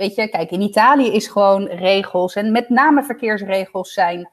[0.00, 4.30] weet je, kijk, in Italië is gewoon regels en met name verkeersregels zijn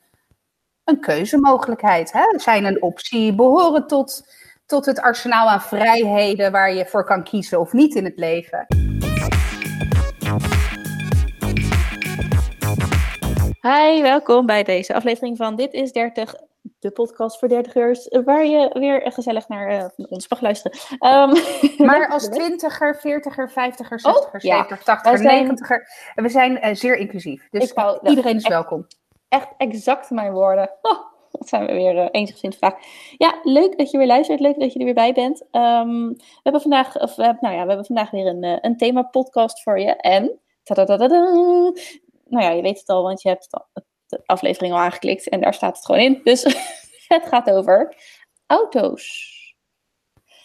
[0.83, 2.39] een keuzemogelijkheid, hè?
[2.39, 4.33] zijn een optie, behoren tot,
[4.65, 8.65] tot het arsenaal aan vrijheden waar je voor kan kiezen of niet in het leven.
[13.61, 16.35] Hi, welkom bij deze aflevering van Dit is 30,
[16.79, 20.77] de podcast voor dertigers, waar je weer gezellig naar uh, ons mag luisteren.
[20.89, 21.33] Um,
[21.87, 27.47] maar als twintiger, veertiger, vijftiger, zestiger, zeventiger, tachtiger, negentiger, we zijn uh, zeer inclusief.
[27.51, 28.87] Dus wou, iedereen is welkom.
[29.27, 30.71] Echt exact mijn woorden.
[30.81, 30.99] Oh,
[31.31, 32.79] dat zijn we weer uh, eensgezind vandaag.
[33.17, 35.41] Ja, leuk dat je weer luistert, leuk dat je er weer bij bent.
[35.51, 39.63] Um, we hebben vandaag, of, nou ja, we hebben vandaag weer een, een thema podcast
[39.63, 40.39] voor je en...
[42.29, 45.29] Nou ja, je weet het al, want je hebt het al, de aflevering al aangeklikt
[45.29, 46.21] en daar staat het gewoon in.
[46.23, 46.43] Dus
[47.07, 47.95] het gaat over
[48.45, 49.35] auto's.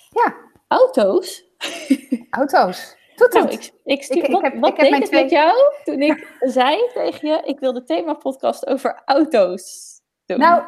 [0.09, 0.51] Ja.
[0.69, 1.45] Auto's?
[2.30, 2.97] Auto's.
[3.16, 5.23] Doet nou, ik, ik, stuur, ik, wat, heb, wat ik deed het twee...
[5.23, 9.90] met jou toen ik zei tegen je, ik wil de thema-podcast over auto's
[10.27, 10.38] doen?
[10.38, 10.63] Nou,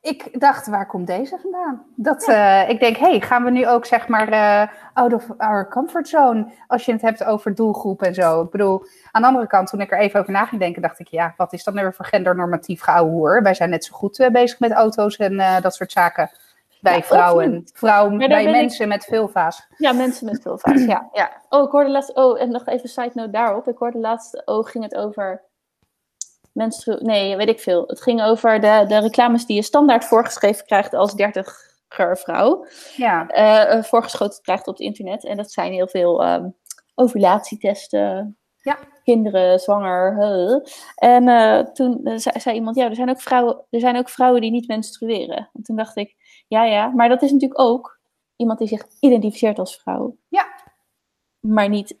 [0.00, 1.82] ik dacht, waar komt deze vandaan?
[1.96, 2.62] Dat, ja.
[2.62, 6.08] uh, ik denk, hey, gaan we nu ook zeg maar uh, out of our comfort
[6.08, 8.42] zone als je het hebt over doelgroep en zo.
[8.42, 10.98] Ik bedoel, aan de andere kant, toen ik er even over na ging denken, dacht
[10.98, 13.42] ik, ja, wat is dat nou weer voor gendernormatief hoer?
[13.42, 16.30] Wij zijn net zo goed uh, bezig met auto's en dat soort zaken.
[16.80, 18.90] Bij ja, vrouwen, vrouwen bij mensen ik...
[18.90, 19.66] met vulva's.
[19.76, 21.30] Ja, mensen met vulva's, ja, ja.
[21.48, 23.68] Oh, ik hoorde laatst, oh, en nog even side note daarop.
[23.68, 25.42] Ik hoorde laatst, oh, ging het over
[26.52, 27.84] menstru nee, weet ik veel.
[27.86, 32.66] Het ging over de, de reclames die je standaard voorgeschreven krijgt als dertiger vrouw.
[32.96, 33.26] Ja.
[33.76, 35.24] Uh, voorgeschoten krijgt op het internet.
[35.24, 36.54] En dat zijn heel veel um,
[36.94, 38.38] ovulatietesten.
[38.62, 38.78] Ja.
[39.02, 40.16] Kinderen, zwanger.
[40.16, 40.60] Huh.
[40.94, 44.40] En uh, toen zei, zei, iemand, ja, er zijn, ook vrouwen, er zijn ook vrouwen
[44.40, 45.50] die niet menstrueren.
[45.52, 46.14] En toen dacht ik,
[46.48, 48.00] ja, ja, maar dat is natuurlijk ook
[48.36, 50.16] iemand die zich identificeert als vrouw.
[50.28, 50.46] Ja.
[51.40, 51.98] Maar niet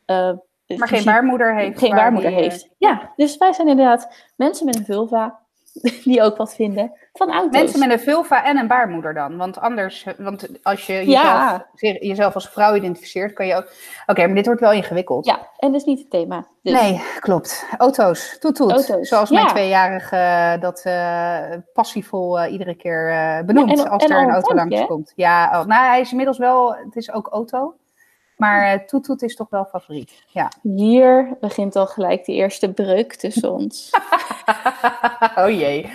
[0.68, 1.78] uh, maar geen baarmoeder heeft.
[1.78, 2.68] Geen baarmoeder die, heeft.
[2.78, 5.38] Ja, dus wij zijn inderdaad mensen met een vulva
[6.04, 7.60] die ook wat vinden van auto's.
[7.60, 9.36] Mensen met een vulva en een baarmoeder dan.
[9.36, 11.66] Want anders, want als je jezelf, ja.
[11.98, 13.68] jezelf als vrouw identificeert, kan je ook...
[14.06, 15.26] Oké, maar dit wordt wel ingewikkeld.
[15.26, 16.46] Ja, en dat is niet het thema.
[16.62, 16.72] Dus.
[16.72, 17.66] Nee, klopt.
[17.78, 18.70] Auto's, toet toet.
[18.70, 19.08] Auto's.
[19.08, 19.50] Zoals mijn ja.
[19.50, 24.30] tweejarige dat uh, passievol uh, iedere keer uh, benoemt ja, en, als en er een
[24.30, 25.12] auto langs komt.
[25.16, 27.74] Ja, oh, nou hij is inmiddels wel, het is ook auto.
[28.38, 30.24] Maar uh, Toet Toet is toch wel favoriet.
[30.28, 30.52] Ja.
[30.62, 33.90] Hier begint al gelijk de eerste breuk tussen ons.
[35.40, 35.90] oh jee.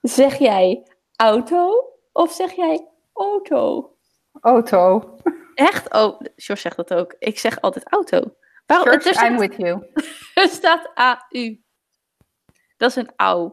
[0.00, 0.86] Zeg jij
[1.16, 3.96] auto of zeg jij auto?
[4.40, 5.16] Auto.
[5.54, 5.92] Echt?
[5.94, 7.14] Oh, George zegt dat ook.
[7.18, 8.34] Ik zeg altijd auto.
[8.66, 8.88] Waarom?
[8.88, 9.86] George, staat, I'm with you.
[10.34, 11.60] Er staat AU.
[12.76, 13.52] Dat is een au.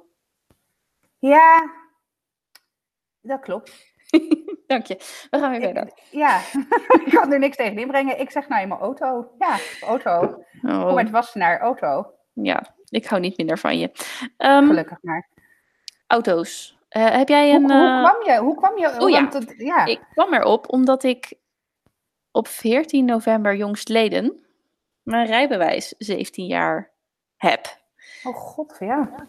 [1.19, 1.71] Ja,
[3.21, 3.71] dat klopt.
[4.67, 4.95] Dank je.
[5.29, 5.93] We gaan weer ik, verder.
[6.11, 6.41] Ja,
[7.05, 8.19] ik kan er niks tegen inbrengen.
[8.19, 9.31] Ik zeg nou eenmaal auto.
[9.39, 10.43] Ja, auto.
[10.63, 10.87] Oh.
[10.87, 12.13] Kom het was naar auto.
[12.33, 13.91] Ja, ik hou niet minder van je.
[14.37, 15.29] Um, Gelukkig maar.
[16.07, 16.77] Auto's.
[16.97, 17.71] Uh, heb jij een...
[17.71, 18.39] Hoe, hoe, kwam je?
[18.39, 19.01] Hoe kwam je?
[19.01, 19.29] Oh ja.
[19.29, 21.33] Het, ja, ik kwam erop omdat ik
[22.31, 24.45] op 14 november jongstleden
[25.03, 26.91] mijn rijbewijs 17 jaar
[27.37, 27.77] heb.
[28.23, 29.25] Oh god, ja.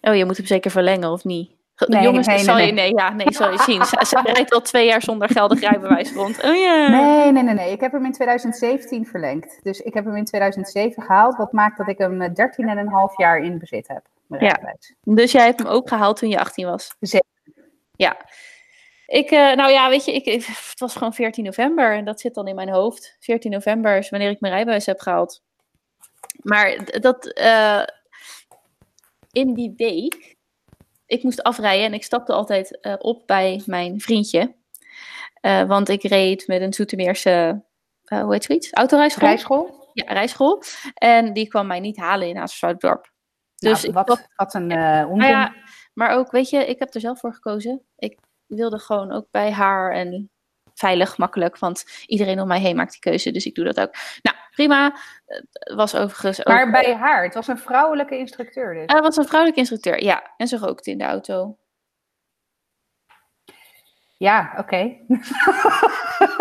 [0.00, 1.56] Oh, je moet hem zeker verlengen of niet?
[1.88, 3.84] Nee, jongens, nee, zal nee, je, nee, ja, nee, zal je zien.
[3.84, 6.36] Ze, ze rijdt al twee jaar zonder geldig rijbewijs rond.
[6.42, 6.50] Oh.
[6.50, 7.72] Nee, nee, nee, nee.
[7.72, 9.60] Ik heb hem in 2017 verlengd.
[9.62, 11.36] Dus ik heb hem in 2007 gehaald.
[11.36, 12.26] Wat maakt dat ik hem 13,5
[13.16, 14.02] jaar in bezit heb.
[14.40, 14.74] Ja.
[15.02, 16.94] Dus jij hebt hem ook gehaald toen je 18 was?
[17.00, 17.26] Zeker.
[17.96, 18.16] Ja.
[19.06, 22.20] Ik, uh, nou ja, weet je, ik, ik, het was gewoon 14 november en dat
[22.20, 23.16] zit dan in mijn hoofd.
[23.20, 25.42] 14 november is wanneer ik mijn rijbewijs heb gehaald.
[26.42, 27.82] Maar dat, uh,
[29.32, 30.36] in die week
[31.06, 34.54] ik moest afrijden en ik stapte altijd uh, op bij mijn vriendje.
[35.40, 37.64] Uh, want ik reed met een Zoetermeerse,
[38.04, 38.72] uh, hoe heet zoiets?
[38.72, 39.28] Autorijschool.
[39.28, 39.90] Rijschool?
[39.92, 40.62] Ja, rijschool.
[40.94, 43.12] En die kwam mij niet halen in Azerswouderdorp.
[43.56, 44.72] Dus nou, wat, ik, wat een
[45.06, 45.30] onzin.
[45.30, 45.54] Ja,
[45.94, 47.82] maar ook, weet je, ik heb er zelf voor gekozen.
[47.96, 50.31] Ik wilde gewoon ook bij haar en
[50.74, 51.58] veilig, makkelijk.
[51.58, 53.94] Want iedereen om mij heen maakt die keuze, dus ik doe dat ook.
[54.22, 54.96] Nou, prima.
[55.74, 58.82] Was overigens Maar bij haar, het was een vrouwelijke instructeur dus?
[58.86, 60.30] Het was een vrouwelijke instructeur, ja.
[60.36, 61.56] En ze rookte in de auto.
[64.16, 64.60] Ja, oké.
[64.60, 65.04] Okay.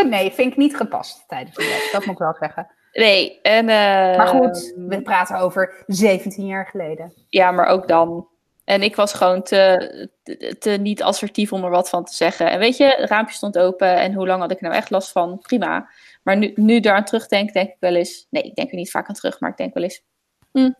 [0.13, 2.67] nee, vind ik niet gepast tijdens de les, dat moet ik wel zeggen.
[2.91, 3.63] Nee, en...
[3.63, 7.13] Uh, maar goed, we praten over 17 jaar geleden.
[7.29, 8.27] Ja, maar ook dan.
[8.63, 12.51] En ik was gewoon te, te, te, niet assertief om er wat van te zeggen.
[12.51, 15.11] En weet je, het raampje stond open en hoe lang had ik nou echt last
[15.11, 15.39] van?
[15.39, 15.89] Prima.
[16.23, 18.27] Maar nu, nu daaraan terugdenk, denk ik wel eens...
[18.29, 20.03] Nee, ik denk er niet vaak aan terug, maar ik denk wel eens...
[20.51, 20.71] Hm,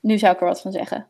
[0.00, 1.08] nu zou ik er wat van zeggen.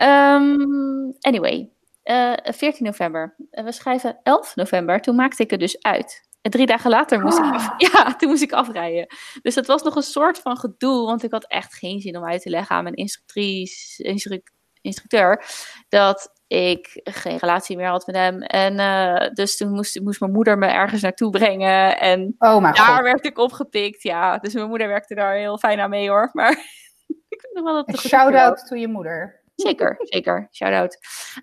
[0.00, 1.70] Um, anyway,
[2.04, 3.34] uh, 14 november.
[3.50, 5.00] Uh, we schrijven 11 november.
[5.00, 6.27] Toen maakte ik het dus uit.
[6.40, 9.06] En drie dagen later moest, ik, af, ja, toen moest ik afrijden.
[9.42, 12.24] Dus dat was nog een soort van gedoe, want ik had echt geen zin om
[12.24, 14.42] uit te leggen aan mijn instructrice, instru-
[14.80, 15.44] instructeur
[15.88, 18.42] dat ik geen relatie meer had met hem.
[18.42, 21.98] En uh, dus toen moest, moest mijn moeder me ergens naartoe brengen.
[21.98, 23.02] En oh, daar God.
[23.02, 24.02] werd ik opgepikt.
[24.02, 26.30] Ja, dus mijn moeder werkte daar heel fijn aan mee hoor.
[26.32, 26.50] Maar
[27.28, 29.42] ik vind nog wel dat Shout-out to je moeder.
[29.54, 30.48] Zeker, zeker.
[30.50, 30.98] Shout-out.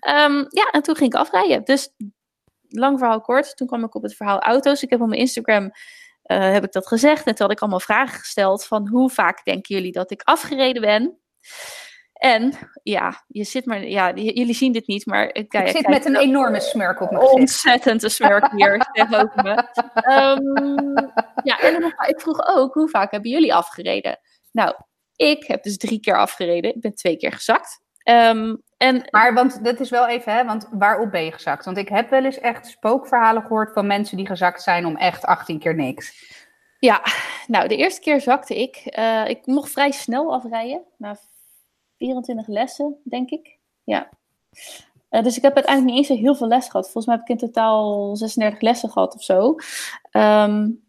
[0.08, 1.64] Um, ja, en toen ging ik afrijden.
[1.64, 1.90] Dus
[2.68, 3.56] lang verhaal kort.
[3.56, 4.82] Toen kwam ik op het verhaal auto's.
[4.82, 7.26] Ik heb op mijn Instagram uh, heb ik dat gezegd.
[7.26, 10.82] En toen had ik allemaal vragen gesteld van hoe vaak denken jullie dat ik afgereden
[10.82, 11.18] ben?
[12.12, 12.52] En
[12.82, 16.16] ja, je zit maar, ja, jullie zien dit niet, maar ik kijk, zit met een
[16.16, 17.40] enorme smurk op mijn gezicht.
[17.40, 19.50] Ontzettend een smurk hier tegenover me.
[20.18, 20.94] Um,
[21.42, 24.18] ja, en dan, ik vroeg ook, hoe vaak hebben jullie afgereden?
[24.52, 24.74] Nou,
[25.16, 26.74] ik heb dus drie keer afgereden.
[26.74, 27.80] Ik ben twee keer gezakt.
[28.10, 31.64] Um, en, maar want dat is wel even, hè, want waarop ben je gezakt?
[31.64, 35.24] Want ik heb wel eens echt spookverhalen gehoord van mensen die gezakt zijn om echt
[35.24, 36.34] 18 keer niks.
[36.78, 37.02] Ja,
[37.46, 38.96] nou, de eerste keer zakte ik.
[38.98, 40.82] Uh, ik mocht vrij snel afrijden.
[40.96, 41.16] Na
[41.98, 43.58] 24 lessen, denk ik.
[43.84, 44.08] Ja.
[45.10, 46.84] Uh, dus ik heb uiteindelijk niet eens heel veel les gehad.
[46.84, 49.48] Volgens mij heb ik in totaal 36 lessen gehad of zo.
[50.12, 50.84] Um,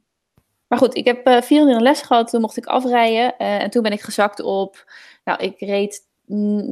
[0.67, 2.29] maar goed, ik heb uh, 24 lessen gehad.
[2.29, 3.37] Toen mocht ik afrijden.
[3.37, 4.91] En toen ben ik gezakt op.
[5.23, 6.06] Nou, ik reed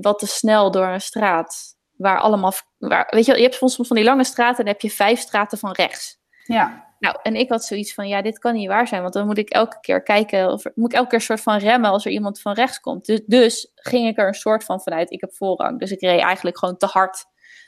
[0.01, 1.75] wat te snel door een straat.
[1.91, 2.53] Waar allemaal.
[2.77, 4.57] Waar, weet je, je hebt soms van die lange straten.
[4.57, 6.19] En dan heb je vijf straten van rechts.
[6.43, 6.85] Ja.
[6.99, 9.37] Nou, en ik had zoiets van, ja, dit kan niet waar zijn, want dan moet
[9.37, 12.11] ik elke keer kijken, of moet ik elke keer een soort van remmen als er
[12.11, 13.05] iemand van rechts komt.
[13.05, 15.79] Dus, dus ging ik er een soort van vanuit, ik heb voorrang.
[15.79, 17.25] Dus ik reed eigenlijk gewoon te hard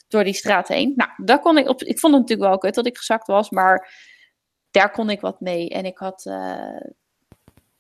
[0.07, 0.94] door die straat heen.
[0.95, 3.50] Nou, daar kon ik op, ik vond het natuurlijk wel kut dat ik gezakt was,
[3.50, 3.94] maar
[4.72, 5.69] daar kon ik wat mee.
[5.69, 6.34] En ik had, uh,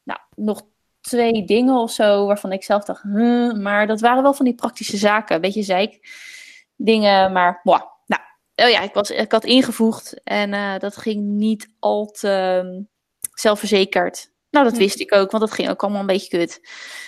[0.03, 0.61] nou, nog
[1.07, 4.55] twee dingen of zo waarvan ik zelf dacht, hm, maar dat waren wel van die
[4.55, 5.99] praktische zaken, een beetje zeik
[6.75, 7.95] dingen, maar, wow.
[8.63, 12.89] Oh ja, ik, was, ik had ingevoegd en uh, dat ging niet al te um,
[13.33, 14.31] zelfverzekerd.
[14.49, 16.61] Nou, dat wist ik ook, want dat ging ook allemaal een beetje kut.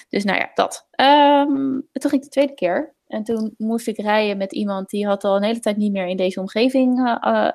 [0.09, 0.87] Dus nou ja, dat.
[0.95, 2.95] Um, toen ging ik de tweede keer.
[3.07, 6.07] En toen moest ik rijden met iemand die had al een hele tijd niet meer
[6.07, 7.49] in deze omgeving uh.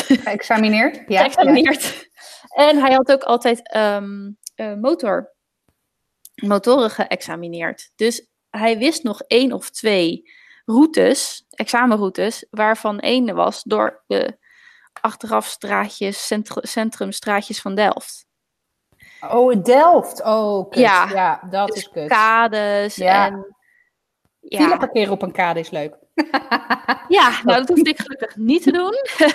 [0.00, 1.02] Geëxamineerd?
[1.06, 1.22] Ja.
[1.22, 2.09] Geëxamineerd.
[2.48, 4.38] En hij had ook altijd um,
[4.80, 5.32] motor,
[6.34, 7.90] motoren geëxamineerd.
[7.96, 10.30] Dus hij wist nog één of twee
[10.64, 14.38] routes, examenroutes, waarvan één was door de
[15.00, 18.28] achterafstraatjes, centru centrumstraatjes van Delft.
[19.20, 20.22] Oh, Delft.
[20.24, 20.80] Oh, kut.
[20.80, 22.08] Ja, ja dat dus is kut.
[22.08, 23.26] Kades ja.
[23.26, 23.54] en...
[24.40, 24.62] Ja.
[24.62, 25.96] File parkeren op een kade is leuk.
[27.08, 28.94] ja, nou dat hoefde ik gelukkig niet te doen.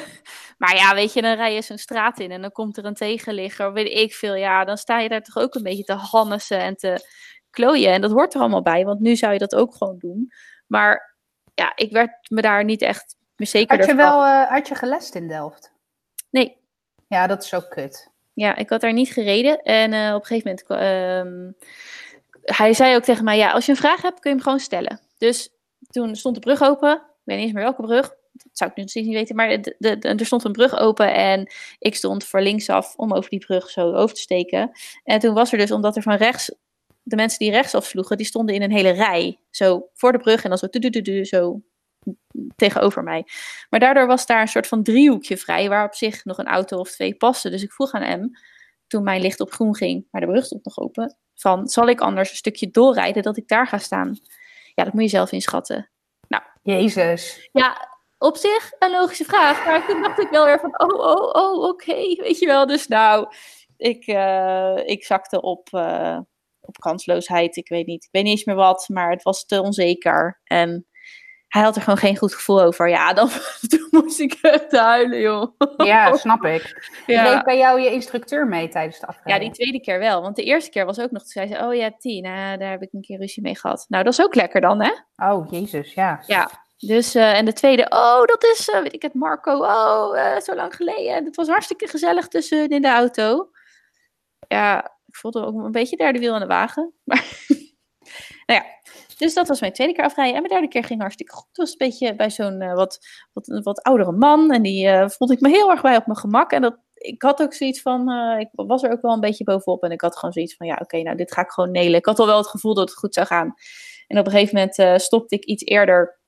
[0.58, 2.94] maar ja, weet je, dan rij je zo'n straat in en dan komt er een
[2.94, 4.36] tegenligger, weet ik veel.
[4.36, 7.10] Ja, dan sta je daar toch ook een beetje te hannessen en te
[7.50, 7.92] klooien.
[7.92, 10.32] En dat hoort er allemaal bij, want nu zou je dat ook gewoon doen.
[10.68, 11.16] Maar
[11.54, 14.76] ja, ik werd me daar niet echt meer zeker had je wel, uh, had je
[14.76, 15.74] gelest in Delft?
[16.30, 16.58] Nee.
[17.08, 18.10] Ja, dat is ook kut.
[18.34, 19.62] Ja, ik had daar niet gereden.
[19.62, 21.54] En uh, op een gegeven moment, uh,
[22.42, 24.60] hij zei ook tegen mij, ja, als je een vraag hebt, kun je hem gewoon
[24.60, 25.00] stellen.
[25.18, 25.50] Dus
[25.90, 26.94] toen stond de brug open.
[26.94, 28.14] Ik weet niet eens meer welke brug.
[28.58, 29.36] Zou ik nu nog steeds niet weten.
[29.36, 33.14] Maar de, de, de, er stond een brug open en ik stond voor linksaf om
[33.14, 34.72] over die brug zo over te steken.
[35.04, 36.52] En toen was er dus, omdat er van rechts
[37.04, 39.40] de mensen die rechtsaf sloegen, die stonden in een hele rij.
[39.50, 41.62] Zo voor de brug en dan zo, du, du, du, zo
[42.56, 43.24] tegenover mij.
[43.70, 46.78] Maar daardoor was daar een soort van driehoekje vrij, waar op zich nog een auto
[46.78, 47.50] of twee paste.
[47.50, 48.32] Dus ik vroeg aan hem,
[48.88, 52.02] toen mijn licht op groen ging, maar de brug stond nog open, van zal ik
[52.02, 54.20] anders een stukje doorrijden dat ik daar ga staan?
[54.74, 55.90] Ja, dat moet je zelf inschatten.
[56.28, 56.44] Nou.
[56.62, 57.50] Jezus.
[57.52, 61.44] Ja, op zich een logische vraag, maar toen dacht ik wel weer van, oh, oh,
[61.44, 62.20] oh, oké, okay.
[62.22, 62.66] weet je wel.
[62.68, 63.28] Dus nou,
[63.78, 65.70] ik, uh, ik zakte op...
[65.72, 66.18] Uh,
[66.68, 67.56] op kansloosheid.
[67.56, 68.04] Ik weet niet.
[68.04, 70.42] Ik weet niet eens meer wat, maar het was te onzeker.
[70.44, 70.86] En
[71.48, 72.90] hij had er gewoon geen goed gevoel over.
[72.90, 73.30] Ja, dan
[73.70, 75.56] toen moest ik echt huilen, joh.
[75.78, 76.64] Ja, snap ik.
[77.06, 77.44] Ja.
[77.44, 79.36] Bij jou je instructeur mee tijdens de afrijding?
[79.36, 80.22] Ja, die tweede keer wel.
[80.22, 82.24] Want de eerste keer was ook nog, toen zei ze, oh je hebt tien.
[82.24, 83.86] Nou, daar heb ik een keer ruzie mee gehad.
[83.88, 84.92] Nou, dat is ook lekker dan, hè?
[85.30, 86.24] Oh, jezus, ja.
[86.28, 89.52] Ja, dus, uh, en de tweede, oh, dat is, uh, weet ik het, Marco.
[89.52, 91.26] Oh, uh, zo lang geleden.
[91.26, 93.50] Het was hartstikke gezellig tussen in de auto.
[94.48, 96.94] Ja, ik voelde ook een beetje derde wiel aan de wagen.
[97.04, 97.24] Maar,
[98.46, 98.66] nou ja,
[99.18, 100.36] dus dat was mijn tweede keer afrijden.
[100.36, 101.48] En mijn derde keer ging hartstikke goed.
[101.48, 103.00] Het was een beetje bij zo'n wat,
[103.34, 104.52] wat, wat oudere man.
[104.52, 106.52] En die voelde ik me heel erg bij op mijn gemak.
[106.52, 109.84] En dat, ik had ook zoiets van, ik was er ook wel een beetje bovenop.
[109.84, 112.00] En ik had gewoon zoiets van, ja oké, nou dit ga ik gewoon nelen.
[112.00, 113.54] Ik had al wel het gevoel dat het goed zou gaan.
[114.08, 116.20] En op een gegeven moment stopte ik iets eerder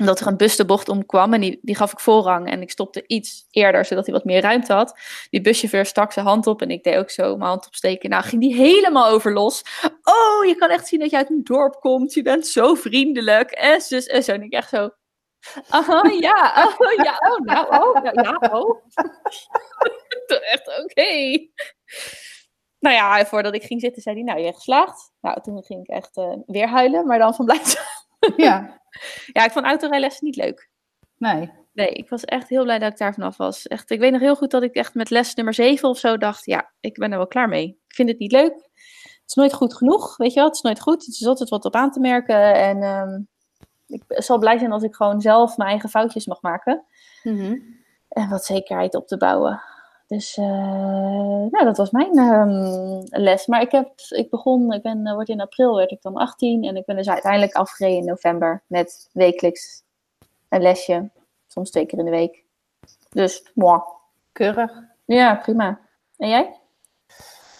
[0.00, 2.50] omdat er een bus de bocht omkwam en die, die gaf ik voorrang.
[2.50, 4.98] En ik stopte iets eerder, zodat hij wat meer ruimte had.
[5.30, 8.10] Die buschauffeur stak zijn hand op en ik deed ook zo mijn hand opsteken.
[8.10, 9.62] Nou, ging die helemaal over los.
[10.02, 12.14] Oh, je kan echt zien dat je uit een dorp komt.
[12.14, 13.50] Je bent zo vriendelijk.
[13.50, 14.32] En zus en zo.
[14.32, 14.90] En ik echt zo,
[15.68, 18.82] Aha, ja, oh, ja, oh, nou, oh, ja, ja oh.
[20.52, 21.38] Echt, oké.
[22.78, 25.12] Nou ja, voordat ik ging zitten, zei hij, nou, je hebt geslaagd.
[25.20, 28.08] Nou, toen ging ik echt uh, weer huilen, maar dan van blijdschap.
[28.36, 28.80] Ja.
[29.32, 30.70] ja, ik vond autorijlessen niet leuk.
[31.16, 31.52] Nee.
[31.72, 33.66] Nee, ik was echt heel blij dat ik daar vanaf was.
[33.66, 36.16] Echt, ik weet nog heel goed dat ik echt met les nummer 7 of zo
[36.16, 37.66] dacht, ja, ik ben er wel klaar mee.
[37.86, 38.52] Ik vind het niet leuk.
[38.52, 40.44] Het is nooit goed genoeg, weet je wel.
[40.44, 41.06] Het is nooit goed.
[41.06, 42.54] Het is altijd wat op aan te merken.
[42.54, 43.28] En um,
[43.86, 46.84] ik zal blij zijn als ik gewoon zelf mijn eigen foutjes mag maken.
[47.22, 47.78] Mm -hmm.
[48.08, 49.62] En wat zekerheid op te bouwen.
[50.10, 50.46] Dus uh,
[51.50, 53.46] nou, dat was mijn um, les.
[53.46, 56.64] Maar ik, heb, ik begon, ik ben, uh, word in april werd ik dan 18
[56.64, 59.82] en ik ben dus uiteindelijk afgereden in november met wekelijks
[60.48, 61.10] een lesje.
[61.46, 62.44] Soms twee keer in de week.
[63.10, 63.80] Dus, moi.
[64.32, 64.72] Keurig.
[65.04, 65.80] Ja, prima.
[66.16, 66.54] En jij?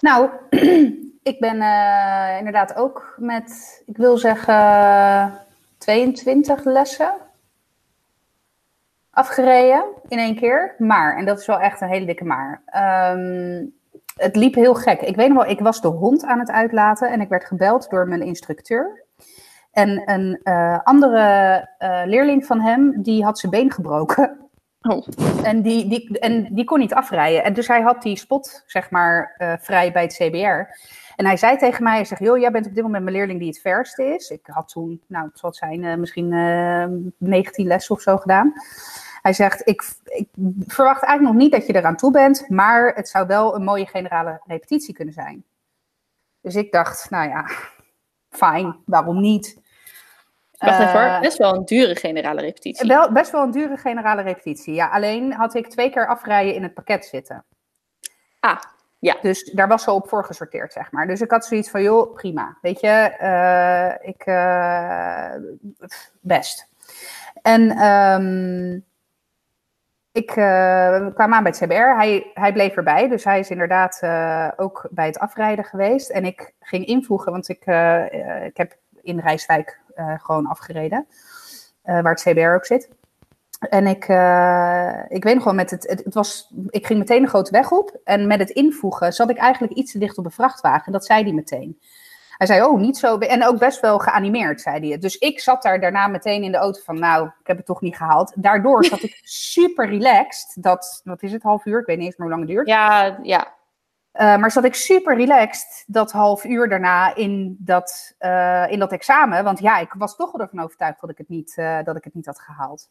[0.00, 0.30] Nou,
[1.33, 5.40] ik ben uh, inderdaad ook met, ik wil zeggen,
[5.78, 7.12] 22 lessen
[9.21, 10.75] afgereden in één keer.
[10.79, 12.62] Maar, en dat is wel echt een hele dikke maar.
[13.15, 13.79] Um,
[14.17, 15.00] het liep heel gek.
[15.00, 17.91] Ik weet nog wel, ik was de hond aan het uitlaten en ik werd gebeld
[17.91, 19.05] door mijn instructeur.
[19.73, 24.39] En een uh, andere uh, leerling van hem, die had zijn been gebroken.
[24.89, 25.07] Oh.
[25.43, 27.45] En, die, die, en die kon niet afrijden.
[27.45, 30.79] En dus hij had die spot, zeg maar, uh, vrij bij het CBR.
[31.17, 33.39] En hij zei tegen mij, hij zegt, joh, jij bent op dit moment mijn leerling
[33.39, 34.31] die het verste is.
[34.31, 36.85] Ik had toen, nou, het zal zijn, misschien uh,
[37.19, 38.53] 19 lessen of zo gedaan.
[39.23, 40.29] Hij zegt, ik, ik,
[40.67, 43.87] verwacht eigenlijk nog niet dat je eraan toe bent, maar het zou wel een mooie
[43.87, 45.45] generale repetitie kunnen zijn.
[46.41, 47.49] Dus ik dacht, nou ja,
[48.31, 49.59] fijn, waarom niet?
[50.59, 52.89] Wacht even, uh, best wel een dure generale repetitie.
[52.89, 54.89] Wel, best wel een dure generale repetitie, ja.
[54.89, 57.45] Alleen had ik twee keer afrijden in het pakket zitten.
[58.41, 58.61] Ah,
[58.99, 59.17] ja.
[59.23, 61.07] Dus daar was zo op voorgesorteerd, zeg maar.
[61.07, 62.59] Dus ik had zoiets van, joh, prima.
[62.61, 65.35] Weet je, uh, ik, uh,
[66.21, 66.69] best.
[67.43, 68.85] En um,
[70.12, 71.97] ik uh, kwam aan bij het CBR.
[71.97, 74.02] Hij, hij bleef erbij, dus hij is inderdaad
[74.57, 76.11] ook bij het afrijden geweest.
[76.11, 77.67] En ik ging invoegen, want ik,
[78.45, 79.81] ik heb in Rijswijk
[80.17, 81.07] gewoon afgereden.
[81.83, 82.88] waar het CBR ook zit.
[83.61, 84.02] En ik,
[85.09, 88.00] ik weet nog wel, met het, het, was, ik ging meteen een grote weg op.
[88.05, 90.93] En met het invoegen zat ik eigenlijk iets te dicht op de vrachtwagen.
[90.93, 91.79] Dat zei hij meteen.
[92.40, 93.18] Hij zei, oh, niet zo.
[93.18, 95.02] En ook best wel geanimeerd, zei hij het.
[95.02, 97.80] Dus ik zat daar daarna meteen in de auto van, nou, ik heb het toch
[97.80, 98.32] niet gehaald.
[98.37, 99.20] Daardoor zat ik
[99.54, 100.62] super relaxed.
[100.62, 101.80] Dat, wat is het, half uur?
[101.80, 102.68] Ik weet niet eens meer hoe lang het duurt.
[102.68, 103.54] Ja, ja.
[104.12, 108.92] Uh, maar zat ik super relaxed dat half uur daarna in dat, uh, in dat
[108.92, 109.44] examen.
[109.44, 112.04] Want ja, ik was toch wel ervan overtuigd dat ik het niet, uh, dat ik
[112.04, 112.88] het niet had gehaald.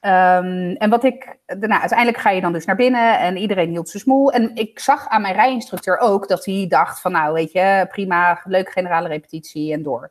[0.00, 3.88] Um, en wat ik, nou, uiteindelijk ga je dan dus naar binnen en iedereen hield
[3.88, 4.32] zijn smoel.
[4.32, 8.40] En ik zag aan mijn rijinstructeur ook dat hij dacht van, nou weet je, prima,
[8.44, 10.10] leuke generale repetitie en door.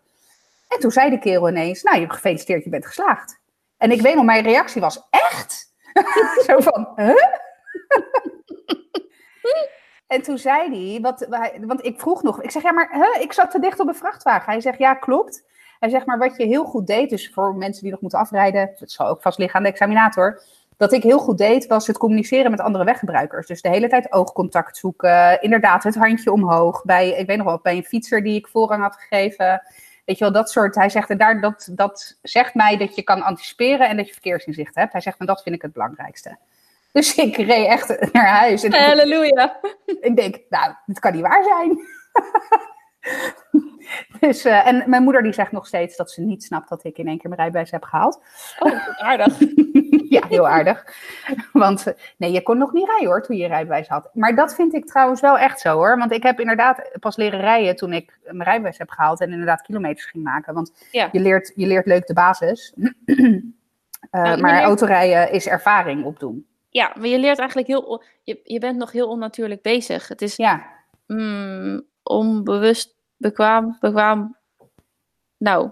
[0.68, 3.40] En toen zei de kerel ineens, nou je gefeliciteerd, je bent geslaagd.
[3.78, 5.74] En ik weet nog, mijn reactie was, echt?
[6.48, 7.24] Zo van, huh?
[10.14, 11.28] en toen zei hij, wat,
[11.62, 13.96] want ik vroeg nog, ik zeg, ja maar huh, ik zat te dicht op een
[13.96, 14.52] vrachtwagen.
[14.52, 15.44] Hij zegt, ja klopt.
[15.80, 18.70] Hij zegt maar, wat je heel goed deed, dus voor mensen die nog moeten afrijden,
[18.80, 20.42] dat zal ook vast liggen aan de examinator,
[20.78, 23.48] dat ik heel goed deed, was het communiceren met andere weggebruikers.
[23.48, 26.84] Dus de hele tijd oogcontact zoeken, inderdaad het handje omhoog.
[26.84, 29.62] Bij, ik weet nog wel, bij een fietser die ik voorrang had gegeven,
[30.06, 33.02] weet je wel, dat soort, hij zegt, en daar, dat, dat zegt mij dat je
[33.02, 34.92] kan anticiperen en dat je verkeersinzicht hebt.
[34.92, 36.38] Hij zegt, en dat vind ik het belangrijkste.
[36.92, 38.64] Dus ik reed echt naar huis.
[38.64, 39.60] En Halleluja.
[39.86, 41.78] Ik denk, nou, dit kan niet waar zijn.
[44.20, 46.98] Dus, uh, en mijn moeder die zegt nog steeds dat ze niet snapt dat ik
[46.98, 48.22] in één keer mijn rijbewijs heb gehaald.
[48.60, 49.40] Oh, aardig.
[50.10, 50.86] ja, heel aardig.
[51.52, 54.10] Want nee, je kon nog niet rijden hoor, toen je rijbewijs had.
[54.14, 55.98] Maar dat vind ik trouwens wel echt zo hoor.
[55.98, 59.62] Want ik heb inderdaad pas leren rijden toen ik mijn rijbewijs heb gehaald en inderdaad
[59.62, 60.54] kilometers ging maken.
[60.54, 61.10] Want ja.
[61.12, 62.74] je, leert, je leert leuk de basis.
[63.06, 63.18] uh,
[64.12, 64.64] nou, maar leert...
[64.64, 66.46] autorijden is ervaring opdoen.
[66.70, 68.04] Ja, maar je leert eigenlijk heel...
[68.24, 70.08] Je, je bent nog heel onnatuurlijk bezig.
[70.08, 70.66] Het is ja.
[71.08, 74.38] mm, onbewust bekwaam, bekwaam.
[75.38, 75.72] Nou,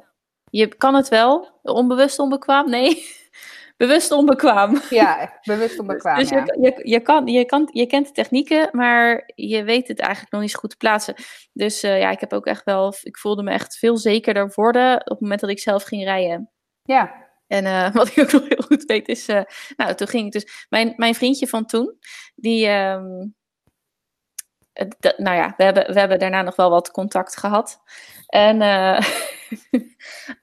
[0.50, 1.60] je kan het wel.
[1.62, 2.70] Onbewust onbekwaam?
[2.70, 3.06] Nee.
[3.78, 4.82] bewust onbekwaam.
[4.90, 6.18] Ja, bewust onbekwaam.
[6.18, 6.44] Dus ja.
[6.46, 10.32] je, je, je, kan, je, kan, je kent de technieken, maar je weet het eigenlijk
[10.32, 11.16] nog niet zo goed te plaatsen.
[11.54, 14.96] Dus uh, ja, ik heb ook echt wel, ik voelde me echt veel zekerder worden
[14.96, 16.52] op het moment dat ik zelf ging rijden.
[16.84, 17.24] Ja.
[17.48, 19.42] En uh, wat ik ook nog heel goed weet is, uh,
[19.76, 21.98] nou, toen ging ik dus, mijn, mijn vriendje van toen,
[22.36, 23.36] die, um,
[25.00, 27.82] de, nou ja, we hebben, we hebben daarna nog wel wat contact gehad.
[28.28, 29.00] En, uh,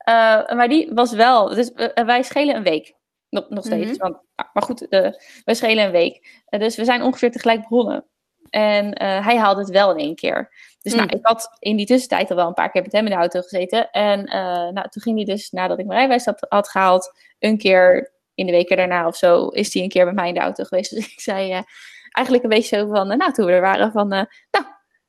[0.08, 2.94] uh, maar die was wel, dus wij schelen een week.
[3.28, 3.90] Nog, nog steeds.
[3.90, 3.98] Mm-hmm.
[3.98, 4.16] Want,
[4.52, 4.86] maar goed,
[5.44, 6.42] wij schelen een week.
[6.48, 8.06] dus we zijn ongeveer tegelijk begonnen.
[8.50, 10.50] En hij haalde het wel in één keer.
[10.82, 11.18] Dus nou, Mm.
[11.18, 13.40] ik had in die tussentijd al wel een paar keer met hem in de auto
[13.40, 13.90] gezeten.
[13.90, 17.58] En eh, nou, toen ging hij dus, nadat ik mijn rijbewijs had, had gehaald, een
[17.58, 20.40] keer in de weken daarna of zo, is hij een keer bij mij in de
[20.40, 20.94] auto geweest.
[20.96, 21.62] Dus ik zei eh,
[22.12, 24.64] eigenlijk een beetje zo van, eh, nou, toen we er waren, van, eh, nou,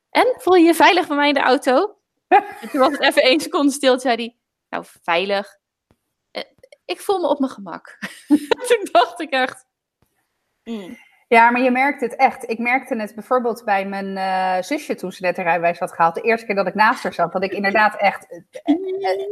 [0.09, 1.97] en voel je je veilig bij mij in de auto?
[2.61, 4.37] en toen was het even één seconde stil, toen zei hij,
[4.69, 5.57] nou, veilig?
[6.31, 6.43] Eh,
[6.85, 7.97] ik voel me op mijn gemak.
[8.67, 9.65] toen dacht ik echt,
[10.63, 12.49] mm, Ja, maar je merkt het echt.
[12.49, 16.15] Ik merkte het bijvoorbeeld bij mijn zusje toen ze net de rijbewijs had gehaald.
[16.15, 18.41] De eerste keer dat ik naast haar zat, dat ik inderdaad echt,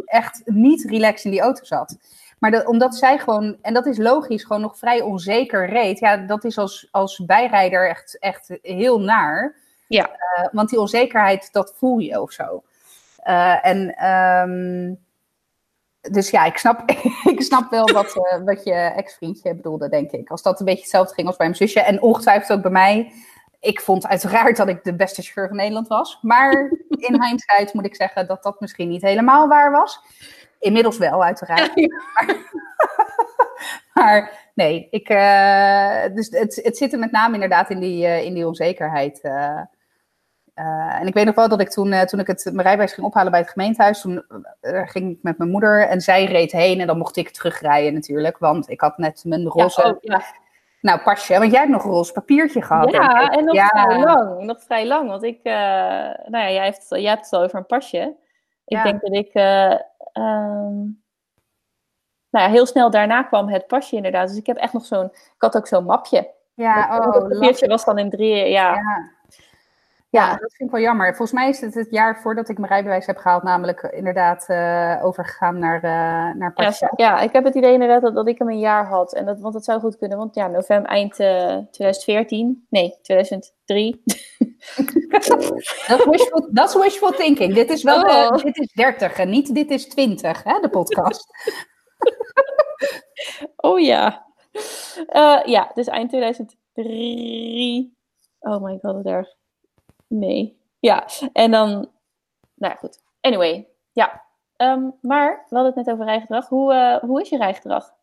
[0.05, 1.97] echt niet relaxed in die auto zat.
[2.41, 5.99] Maar dat, omdat zij gewoon, en dat is logisch, gewoon nog vrij onzeker reed.
[5.99, 9.55] Ja, dat is als, als bijrijder echt, echt heel naar.
[9.87, 10.09] Ja.
[10.09, 12.63] Eh, want die onzekerheid, dat voel je of zo.
[13.17, 14.93] Eh, en ehm,
[16.13, 16.89] dus ja, ik snap,
[17.35, 20.29] ik snap wel wat, eh, wat je ex-vriendje bedoelde, denk ik.
[20.29, 21.81] Als dat een beetje hetzelfde ging als bij mijn zusje.
[21.81, 23.11] En ongetwijfeld ook bij mij.
[23.59, 26.19] Ik vond uiteraard dat ik de beste chauffeur van Nederland was.
[26.21, 29.99] Maar in hindsight moet ik zeggen dat dat misschien niet helemaal waar was.
[30.61, 31.71] Inmiddels wel, uiteraard.
[33.93, 38.23] Maar nee, ik, eh, dus het, het zit er met name inderdaad in die, eh,
[38.23, 39.21] in die onzekerheid.
[39.21, 39.59] eh.
[40.99, 43.31] En ik weet nog wel dat ik toen, toen ik het, mijn rijbewijs ging ophalen
[43.31, 44.25] bij het gemeentehuis, toen
[44.61, 48.37] ging ik met mijn moeder en zij reed heen en dan mocht ik terugrijden natuurlijk,
[48.37, 50.21] want ik had net mijn roze, ja, oh, ja.
[50.81, 52.91] nou pasje, want jij hebt nog een roze papiertje gehad.
[52.91, 53.67] Ja, en nog Ja.
[53.67, 54.41] vrij lang.
[54.43, 55.09] Nog vrij lang.
[55.09, 58.15] Want ik, nou ja, jij, heeft, jij hebt het al over een pasje.
[58.65, 59.33] Ik denk dat ik,
[60.13, 60.75] eh, ehm,
[62.29, 64.27] nou ja, heel snel daarna kwam het pasje inderdaad.
[64.27, 66.33] Dus ik heb echt nog zo'n, ik had ook zo'n mapje.
[66.53, 67.67] Ja, dat oh, papiertje lastig.
[67.67, 68.73] was dan in drie, ja.
[68.73, 69.11] Ja.
[70.11, 71.07] Ja, dat vind ik wel jammer.
[71.07, 74.45] Volgens mij is het het jaar voordat ik mijn rijbewijs heb gehaald, namelijk eh, inderdaad
[74.49, 76.91] eh, overgegaan naar, eh naar Ja, pasje.
[76.95, 79.13] ja, ik heb het idee inderdaad dat, dat ik hem een jaar had.
[79.13, 84.01] En dat, want dat zou goed kunnen, want ja, november, eind eh, 2014, nee, 2003.
[85.87, 87.53] Dat is wishful, dat is wishful thinking.
[87.53, 88.43] Dit is wel Oh.
[88.43, 91.27] dit is 30 en niet dit is 20, hè, de podcast.
[93.55, 94.25] Oh ja.
[95.45, 97.95] Ja, dus eind 2003.
[98.39, 99.39] Oh my god, wat erg.
[100.11, 100.59] Nee.
[100.79, 101.69] Ja, en dan...
[102.55, 102.99] Nou ja, goed.
[103.21, 104.23] Anyway, ja.
[104.55, 106.47] Ehm, maar we hadden het net over rijgedrag.
[106.47, 107.93] Hoe, eh, hoe is je rijgedrag?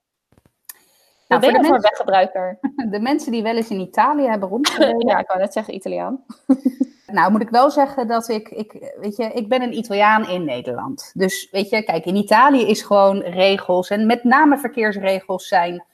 [1.29, 2.59] Nou, ben voor je de voor weggebruiker?
[2.91, 5.07] De mensen die wel eens in Italië hebben rondgereden.
[5.09, 6.25] ja, ik wou net zeggen Italiaan.
[7.13, 10.45] Nou, moet ik wel zeggen dat ik, ik, weet je, ik ben een Italiaan in
[10.45, 11.11] Nederland.
[11.15, 15.85] Dus weet je, kijk, in Italië is gewoon regels en met name verkeersregels zijn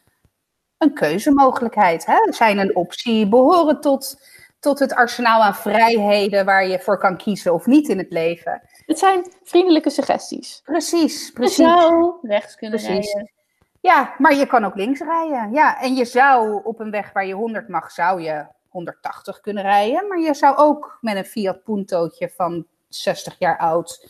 [0.78, 2.06] een keuzemogelijkheid.
[2.06, 2.32] Hè?
[2.32, 4.20] Zijn een optie, behoren tot,
[4.64, 8.62] tot het arsenaal aan vrijheden waar je voor kan kiezen of niet in het leven.
[8.86, 10.60] Het zijn vriendelijke suggesties.
[10.64, 11.56] Precies, Je precies.
[11.56, 13.12] zou rechts kunnen Precies.
[13.12, 13.32] rijden.
[13.80, 15.52] Ja, maar je kan ook links rijden.
[15.52, 19.62] Ja, en je zou op een weg waar je 100 mag, zou je 180 kunnen
[19.62, 20.08] rijden.
[20.08, 24.08] Maar je zou ook met een Fiat Puntootje van 60 jaar oud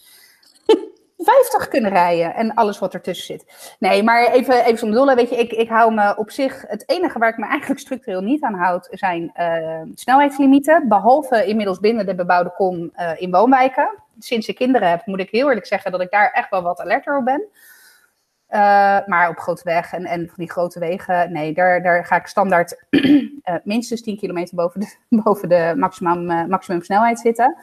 [1.24, 2.34] 50 kunnen rijden.
[2.34, 3.74] En alles wat ertussen zit.
[3.78, 5.14] Nee, maar even, even zonder dolle.
[5.14, 6.64] Weet je, ik, ik hou me op zich...
[6.66, 8.88] Het enige waar ik me eigenlijk structureel niet aan houd...
[8.90, 10.88] zijn eh, snelheidslimieten.
[10.88, 14.02] Behalve inmiddels binnen de bebouwde kom eh, in woonwijken.
[14.18, 15.92] Sinds ik kinderen heb, moet ik heel eerlijk zeggen...
[15.92, 17.48] dat ik daar echt wel wat alerter op ben.
[18.54, 18.60] Eh,
[19.06, 22.26] maar op grote weg en, en van die grote wegen, nee, daar, daar ga ik
[22.26, 27.56] standaard eh, minstens 10 kilometer boven de, boven de maximum, maximum snelheid zitten.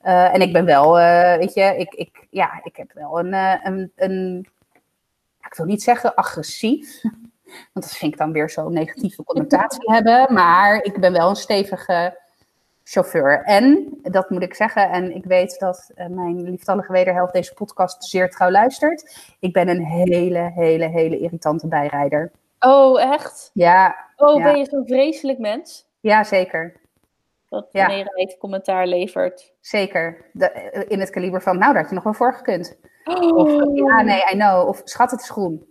[0.00, 3.34] Eh, en ik ben wel, eh, weet je, ik, ik, ja, ik heb wel een,
[3.34, 4.46] eh, een, een,
[5.46, 7.02] ik wil niet zeggen agressief,
[7.72, 11.36] want dat vind ik dan weer zo'n negatieve connotatie hebben, maar ik ben wel een
[11.36, 12.18] stevige
[12.84, 13.42] chauffeur.
[13.42, 18.30] En, dat moet ik zeggen, en ik weet dat mijn lieftallige wederhelft deze podcast zeer
[18.30, 19.16] trouw luistert.
[19.38, 22.30] Ik ben een hele, hele, hele irritante bijrijder.
[22.60, 23.50] Oh, echt?
[23.52, 24.44] Ja, Oh, Ja.
[24.44, 25.86] ben je zo'n vreselijk mens?
[26.00, 26.79] ja zeker.
[27.50, 27.88] Dat Ja.
[28.04, 29.52] het commentaar levert.
[29.60, 30.30] Zeker.
[30.32, 32.76] De, eh, in het kaliber van, nou, daar had je nog wel voor gekund.
[33.04, 33.76] Of, Oh.
[33.76, 34.68] ja, nee, I know.
[34.68, 35.66] Of, schat, het is groen.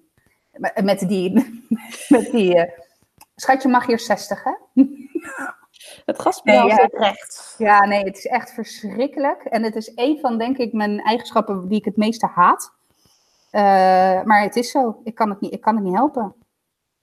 [0.51, 1.31] Met, met die,
[2.09, 2.79] met die eh,
[3.35, 4.83] schatje mag hier 60, hè?
[6.05, 6.81] Het gaspedaal Nee, ja.
[6.81, 7.55] zit recht.
[7.57, 9.43] Ja, nee, het is echt verschrikkelijk.
[9.43, 12.73] En het is een van, denk ik, mijn eigenschappen die ik het meeste haat.
[13.51, 13.61] Eh,
[14.23, 14.99] maar het is zo.
[15.03, 16.35] Ik kan het, niet, ik kan het niet helpen.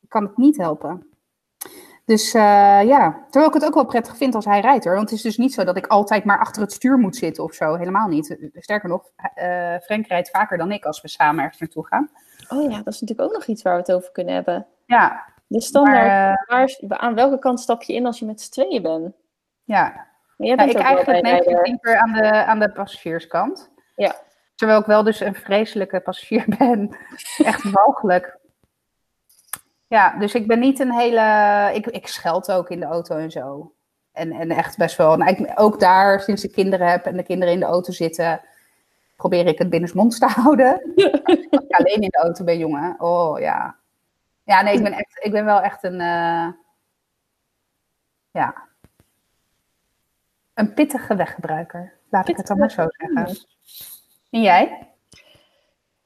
[0.01, 1.16] Ik kan het niet helpen.
[2.07, 4.95] Dus eh, ja, terwijl ik het ook wel prettig vind als hij rijdt hoor.
[4.95, 7.45] Want het is dus niet zo dat ik altijd maar achter het stuur moet zitten
[7.45, 7.75] of zo.
[7.75, 8.51] Helemaal niet.
[8.55, 12.11] Sterker nog, eh Frank rijdt vaker dan ik als we samen ergens naartoe gaan.
[12.49, 14.67] Oh ja, dat is natuurlijk ook nog iets waar we het over kunnen hebben.
[14.85, 16.07] Ja, De standaard,
[16.49, 19.15] maar, eh, waar, aan welke kant stap je in als je met z'n tweeën bent?
[19.65, 20.07] ja.
[20.37, 21.23] Maar jij Ja, ik eigenlijk.
[21.23, 23.71] 9 liever aan de, aan de passagierskant.
[23.95, 24.17] Ja.
[24.55, 26.97] Terwijl ik wel dus een vreselijke passagier ben.
[27.39, 28.36] Echt walgelijk.
[29.87, 31.71] Ja, dus ik ben niet een hele...
[31.75, 33.73] Ik, ik scheld ook in de auto en zo.
[34.13, 35.17] En, en echt best wel.
[35.17, 38.41] Nou, ik, ook daar, sinds ik kinderen heb en de kinderen in de auto zitten,
[39.17, 40.73] probeer ik het binnensmonds te houden.
[41.25, 43.01] Als ik alleen in de auto ben, jongen.
[43.01, 43.77] Oh ja.
[44.45, 46.01] Ja, nee, ik ben, echt, ik ben wel echt een.
[46.01, 46.49] eh,
[48.31, 48.55] ja.
[50.55, 51.93] Een pittige weggebruiker.
[52.11, 53.39] Laat ik het dan maar zo zeggen.
[54.31, 54.89] En jij?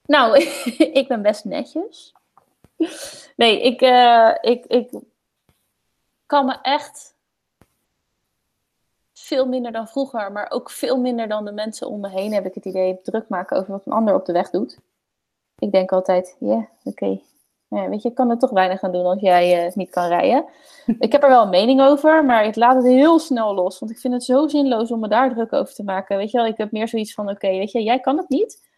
[0.04, 0.38] Nou,
[1.00, 2.14] ik ben best netjes.
[3.36, 4.90] Nee, ik, eh, ik, ik
[6.26, 7.14] kan me echt
[9.12, 12.46] veel minder dan vroeger, maar ook veel minder dan de mensen om me heen, heb
[12.46, 14.78] ik het idee, druk maken over wat een ander op de weg doet.
[15.58, 17.20] Ik denk altijd, ja, oké.
[17.68, 20.44] Weet je, ik kan er toch weinig aan doen als jij eh, niet kan rijden.
[20.98, 23.78] ik heb er wel een mening over, maar ik laat het heel snel los.
[23.78, 26.16] Want ik vind het zo zinloos om me daar druk over te maken.
[26.16, 28.68] Weet je wel, ik heb meer zoiets van, oké, weet je, jij kan het niet.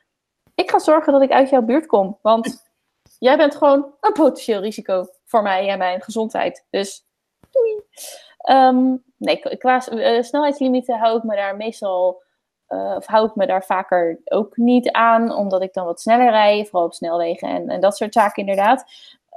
[0.55, 2.19] Ik ga zorgen dat ik uit jouw buurt kom.
[2.23, 2.72] Want
[3.23, 6.67] jij bent gewoon een potentieel risico voor mij en mijn gezondheid.
[6.71, 7.05] Dus
[7.51, 7.83] doei.
[8.39, 12.23] Ehm, nee, qua uh, snelheidslimieten hou ik me daar meestal,
[12.69, 16.31] uh, of hou ik me daar vaker ook niet aan, omdat ik dan wat sneller
[16.31, 18.85] rij, vooral op snelwegen en, en dat soort zaken inderdaad.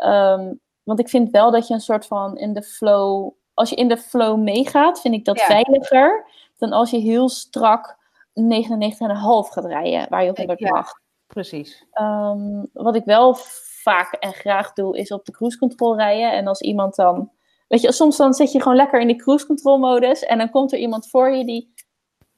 [0.04, 3.76] Um, want ik vind wel dat je een soort van in de flow, als je
[3.76, 5.45] in de flow meegaat, vind ik dat Ja.
[5.45, 6.26] veiliger
[6.58, 7.98] dan als je heel strak
[8.34, 10.69] 99,5 gaat rijden, waar je op 100 Ja.
[10.69, 10.91] mag.
[11.28, 11.86] Precies.
[11.91, 13.38] Ehm, wat ik wel
[13.86, 16.32] vaak en graag doe, is op de cruise control rijden.
[16.32, 17.32] En als iemand dan.
[17.67, 20.24] Weet je, soms dan zit je gewoon lekker in die cruise control modus.
[20.24, 21.74] En dan komt er iemand voor je die.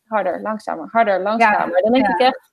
[0.07, 1.81] Harder, langzamer, harder, langzamer.
[1.81, 2.13] dan denk ja.
[2.13, 2.51] ik echt.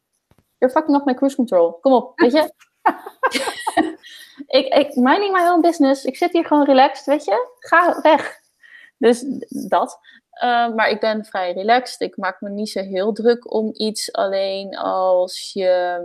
[0.59, 1.73] You're fucking up my cruise control.
[1.73, 2.53] Kom op, weet je.
[4.59, 6.05] ik, ik, minding my own business.
[6.05, 7.55] Ik zit hier gewoon relaxed, weet je.
[7.59, 8.41] Ga weg.
[8.99, 9.25] Dus
[9.69, 9.99] dat.
[10.43, 12.01] Uh, maar ik ben vrij relaxed.
[12.01, 14.13] Ik maak me niet zo heel druk om iets.
[14.13, 16.01] Alleen als je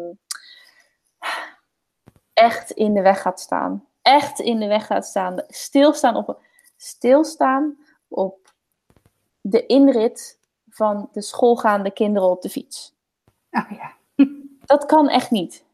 [2.40, 3.88] echt in de weg gaat staan.
[4.02, 5.44] Echt in de weg gaat staan.
[5.48, 6.42] Stilstaan op,
[6.78, 8.54] stilstaan op
[9.42, 12.96] de inrit van de schoolgaande kinderen op de fiets.
[13.52, 13.98] Oh ja.
[14.66, 15.66] Dat kan echt niet.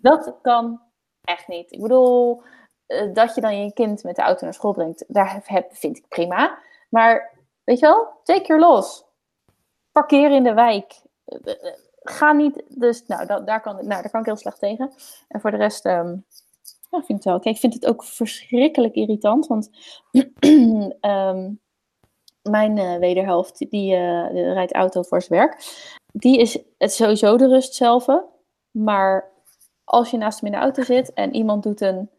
[0.00, 0.80] Dat kan
[1.24, 1.72] echt niet.
[1.72, 2.42] Ik bedoel,
[2.86, 5.96] uh, dat je dan je kind met de auto naar school brengt, daar heb, vind
[5.96, 6.58] ik prima.
[6.88, 7.32] Maar
[7.64, 9.04] weet je wel, take your loss.
[9.92, 11.02] Parkeer in de wijk.
[12.02, 14.92] Ga niet, dus nou, dat, daar, kan, nou, daar kan ik heel slecht tegen.
[15.28, 16.24] En voor de rest, um,
[16.90, 17.40] ja, vind ik het wel.
[17.40, 19.70] Kijk, ik vind het ook verschrikkelijk irritant, want
[20.40, 21.60] um,
[22.42, 25.62] mijn uh, wederhelft, die uh, rijdt auto voor zijn werk.
[26.12, 28.06] Die is het sowieso de rust zelf.
[28.70, 29.30] Maar
[29.84, 32.10] als je naast hem in de auto zit en iemand doet een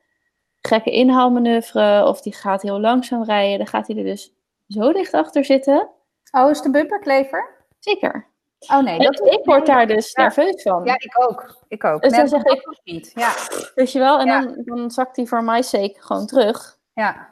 [0.62, 4.34] gekke inhaalmanoeuvre of die gaat heel langzaam rijden, dan gaat hij er dus
[4.68, 5.90] zo dicht achter zitten.
[6.32, 7.66] Oh, is de bumperklever?
[7.80, 8.31] Zeker.
[8.68, 10.22] Oh nee, dat ik word daar dus ja.
[10.22, 10.86] nerveus van.
[10.86, 11.64] Ja, ik ook.
[11.68, 12.02] Ik ook.
[12.02, 13.12] Dus dan zeg ik ook niet.
[13.16, 13.34] Ja.
[13.76, 14.42] Weet je wel, en ja.
[14.42, 16.78] dan, dan zakt hij voor my sake gewoon terug.
[16.94, 17.30] Ja.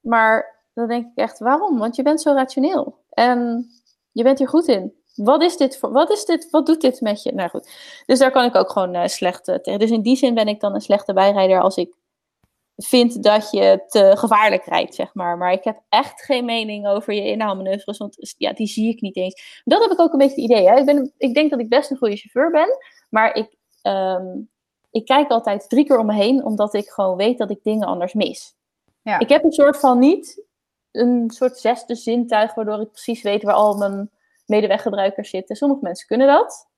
[0.00, 1.78] Maar dan denk ik echt, waarom?
[1.78, 2.98] Want je bent zo rationeel.
[3.10, 3.70] En
[4.12, 4.94] je bent hier goed in.
[5.14, 7.32] Wat is dit voor, wat is dit, wat doet dit met je?
[7.34, 7.70] Nou goed,
[8.06, 9.80] dus daar kan ik ook gewoon uh, slecht uh, tegen.
[9.80, 11.94] Dus in die zin ben ik dan een slechte bijrijder als ik
[12.76, 15.38] vind dat je te gevaarlijk rijdt, zeg maar.
[15.38, 19.16] Maar ik heb echt geen mening over je inhaalmanoeuvres, want ja, die zie ik niet
[19.16, 19.62] eens.
[19.64, 20.68] Dat heb ik ook een beetje het idee.
[20.68, 20.76] Hè?
[20.76, 22.78] Ik, ben, ik denk dat ik best een goede chauffeur ben,
[23.10, 24.50] maar ik, um,
[24.90, 27.86] ik kijk altijd drie keer om me heen, omdat ik gewoon weet dat ik dingen
[27.86, 28.54] anders mis.
[29.02, 29.18] Ja.
[29.18, 30.44] Ik heb een soort van niet
[30.92, 34.10] een soort zesde zintuig, waardoor ik precies weet waar al mijn
[34.46, 35.56] medeweggebruikers zitten.
[35.56, 36.68] Sommige mensen kunnen dat.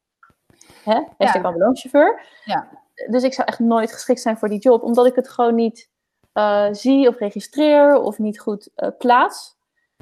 [0.85, 1.00] Hè?
[1.18, 1.48] Hashtag ja.
[1.48, 2.26] ambulancechauffeur.
[2.44, 2.84] Ja.
[3.11, 5.88] Dus ik zou echt nooit geschikt zijn voor die job, omdat ik het gewoon niet
[6.35, 9.57] uh, zie of registreer of niet goed uh, plaats.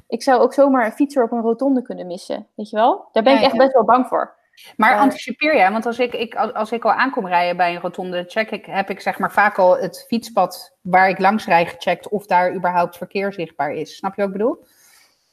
[0.07, 3.09] Ik zou ook zomaar een fietser op een rotonde kunnen missen, weet je wel?
[3.11, 3.59] Daar ben ja, ik echt ja.
[3.59, 4.35] best wel bang voor.
[4.77, 5.71] Maar uh, anticipeer jij?
[5.71, 8.89] Want als ik, ik, als ik al aankom rijden bij een rotonde, check ik, heb
[8.89, 12.97] ik zeg maar vaak al het fietspad waar ik langs rijd gecheckt of daar überhaupt
[12.97, 13.95] verkeer zichtbaar is.
[13.95, 14.65] Snap je wat ik bedoel?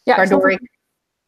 [0.02, 0.78] Ja, Waardoor ik,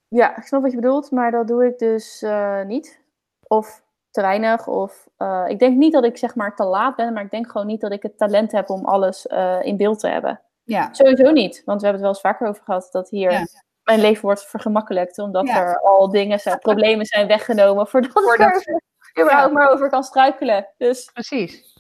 [0.09, 2.25] ja, ik snap wat je bedoelt, maar dat doe ik dus
[2.67, 3.01] niet.
[3.47, 4.67] Of te weinig.
[4.67, 7.51] Of uh, ik denk niet dat ik zeg maar te laat ben, maar ik denk
[7.51, 10.41] gewoon niet dat ik het talent heb om alles uh, in beeld te hebben.
[10.63, 10.93] Ja.
[10.93, 13.47] Sowieso niet, want we hebben het wel eens vaker over gehad dat hier ja.
[13.83, 15.57] mijn leven wordt vergemakkelijkt, omdat ja.
[15.57, 18.83] er al dingen zijn, problemen zijn weggenomen voordat, voordat ik er
[19.23, 20.69] überhaupt maar over kan struikelen.
[20.77, 21.75] Dus precies.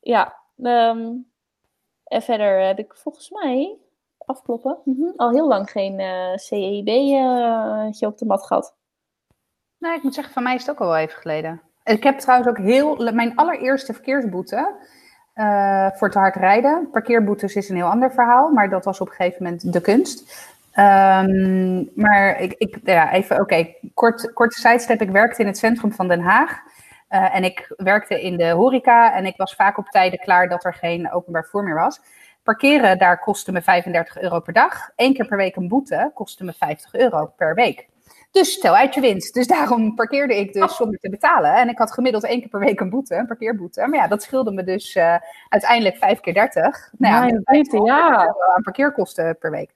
[0.00, 0.38] Ja.
[0.56, 1.28] Um,
[2.04, 3.78] en verder heb ik volgens mij
[4.18, 6.88] afkloppen mm -hmm, al heel lang geen uh, CEB
[8.04, 8.76] op de mat gehad.
[9.80, 11.60] Nee, ik moet zeggen, van mij is het ook al wel even geleden.
[11.84, 13.12] Ik heb trouwens ook heel...
[13.12, 14.74] Mijn allereerste verkeersboete
[15.34, 16.88] uh, voor te hard rijden.
[16.90, 20.48] Parkeerboetes is een heel ander verhaal, maar dat was op een gegeven moment de kunst.
[20.78, 23.74] Um, maar ik, ik ja, even, oké.
[23.94, 25.00] Kort, korte sidestep.
[25.00, 26.58] Ik werkte in het centrum van Den Haag.
[27.10, 30.64] Uh, en ik werkte in de horeca en ik was vaak op tijden klaar dat
[30.64, 32.00] er geen openbaar vervoer meer was.
[32.42, 34.90] Parkeren daar kostte me 35 euro per dag.
[34.96, 37.88] Eén keer per week een boete kostte me 50 euro per week.
[38.30, 39.34] Dus stel uit je winst.
[39.34, 41.54] Dus daarom parkeerde ik dus zonder te betalen.
[41.54, 43.86] En ik had gemiddeld één keer per week een boete, een parkeerboete.
[43.86, 45.16] Maar ja, dat scheelde me dus uh,
[45.48, 46.90] uiteindelijk 5 keer 30.
[46.98, 48.34] Nou ja, beter, ja.
[48.54, 49.70] aan parkeerkosten per week.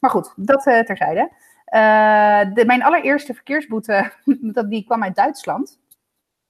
[0.00, 1.30] Maar goed, dat uh, terzijde.
[1.74, 4.12] Uh, de, mijn allereerste verkeersboete,
[4.54, 5.78] dat, die kwam uit Duitsland.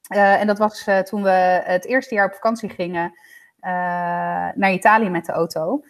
[0.08, 3.12] en dat was toen we het eerste jaar op vakantie gingen
[4.54, 5.82] naar Italië met de auto.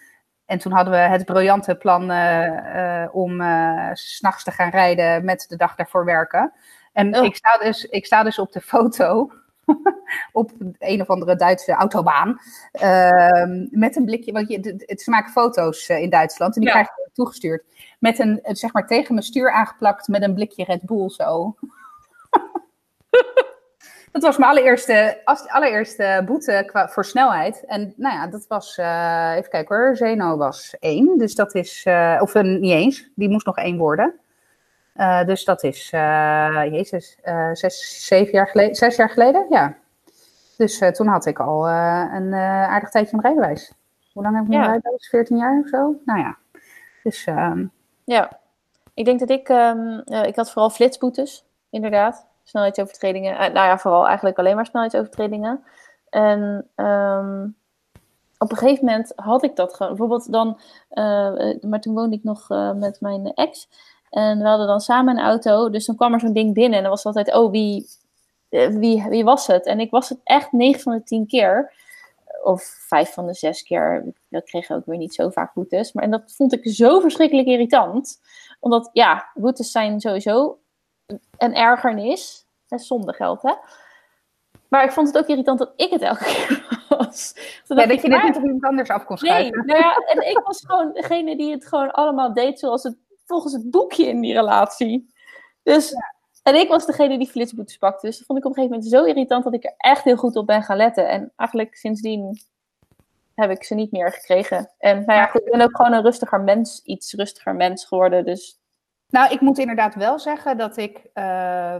[0.50, 5.24] En toen hadden we het briljante plan uh, uh, om uh, s'nachts te gaan rijden
[5.24, 6.52] met de dag daarvoor werken.
[6.92, 7.24] En oh.
[7.24, 9.30] ik, sta dus, ik sta dus op de foto
[10.32, 12.40] op een of andere Duitse autobaan.
[12.72, 16.74] Ehm, met een blikje, want je, het, ze maken foto's in Duitsland en die ja.
[16.82, 17.64] krijg je toegestuurd.
[17.98, 21.56] Met een, zeg maar, tegen mijn stuur aangeplakt met een blikje Red Bull zo.
[24.12, 27.64] Dat was mijn allereerste, allereerste boete qua, voor snelheid.
[27.64, 31.18] En nou ja, dat was, uh, even kijken hoor, Zeno was één.
[31.18, 34.14] Dus dat is, uh, of uh, niet eens, die moest nog één worden.
[35.26, 35.90] dus dat is,
[36.70, 37.18] jezus,
[37.52, 39.76] zes, zeven jaar geleden, zes jaar geleden, ja.
[40.56, 43.72] Dus toen had ik al een aardig tijdje een rijbewijs.
[44.12, 44.66] Hoe lang heb ik een ja.
[44.66, 45.08] rijbewijs?
[45.08, 46.00] 14 jaar of zo?
[46.04, 46.38] Nou ja,
[47.02, 47.24] dus...
[47.24, 47.64] Ehm,
[48.04, 48.38] ja,
[48.94, 53.32] ik denk dat ik, um, ik had vooral flitsboetes, inderdaad snelheidsovertredingen.
[53.32, 55.64] Uh, nou ja, vooral eigenlijk alleen maar snelheidsovertredingen.
[56.10, 57.56] En um,
[58.38, 59.92] op een gegeven moment had ik dat gewoon.
[59.92, 60.60] Bijvoorbeeld dan,
[60.90, 63.68] uh, maar toen woonde ik nog uh, met mijn ex.
[64.10, 65.70] En we hadden dan samen een auto.
[65.70, 66.76] Dus dan kwam er zo'n ding binnen.
[66.76, 67.86] En dan was altijd, oh, wie,
[68.48, 69.66] wie, wie was het?
[69.66, 71.72] En ik was het echt 9 van de 10 keer.
[72.42, 74.12] Of 5 van de 6 keer.
[74.28, 75.92] Dat kreeg ook weer niet zo vaak boetes.
[75.92, 78.20] Maar en dat vond ik zo verschrikkelijk irritant.
[78.60, 80.58] Omdat, ja, boetes zijn sowieso
[81.36, 82.46] een ergernis.
[82.68, 83.52] En zonder geld, hè.
[84.68, 87.34] Maar ik vond het ook irritant dat ik het elke keer was.
[87.64, 89.66] ja, dat je dit niet op iemand anders af kon schrijven.
[89.66, 92.96] Nee, nou ja, en ik was gewoon degene die het gewoon allemaal deed zoals het,
[93.26, 95.12] volgens het boekje in die relatie.
[95.62, 95.92] Dus,
[96.42, 98.06] en ik was degene die flitsboetes pakte.
[98.06, 100.16] Dus dat vond ik op een gegeven moment zo irritant dat ik er echt heel
[100.16, 101.08] goed op ben gaan letten.
[101.08, 102.40] En eigenlijk sindsdien
[103.34, 104.70] heb ik ze niet meer gekregen.
[104.78, 108.24] En nou ja, ik ben ook gewoon een rustiger mens, iets rustiger mens geworden.
[108.24, 108.59] Dus
[109.10, 111.74] nou, ik moet inderdaad wel zeggen dat ik uh,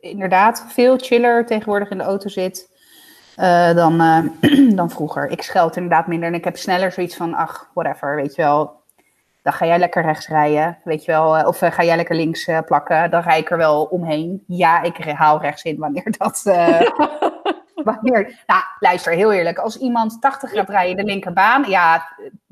[0.00, 2.68] inderdaad veel chiller tegenwoordig in de auto zit
[3.36, 5.28] uh, dan, uh, dan vroeger.
[5.28, 8.82] Ik scheld inderdaad minder en ik heb sneller zoiets van, ach, whatever, weet je wel.
[9.42, 11.46] Dan ga jij lekker rechts rijden, weet je wel.
[11.46, 14.44] Of ga jij lekker links plakken, dan rij ik er wel omheen.
[14.46, 16.42] Ja, ik haal rechts in wanneer dat...
[17.74, 19.58] wanneer, nou, luister, heel eerlijk.
[19.58, 22.08] Als iemand 80 gaat rijden de linkerbaan, ja,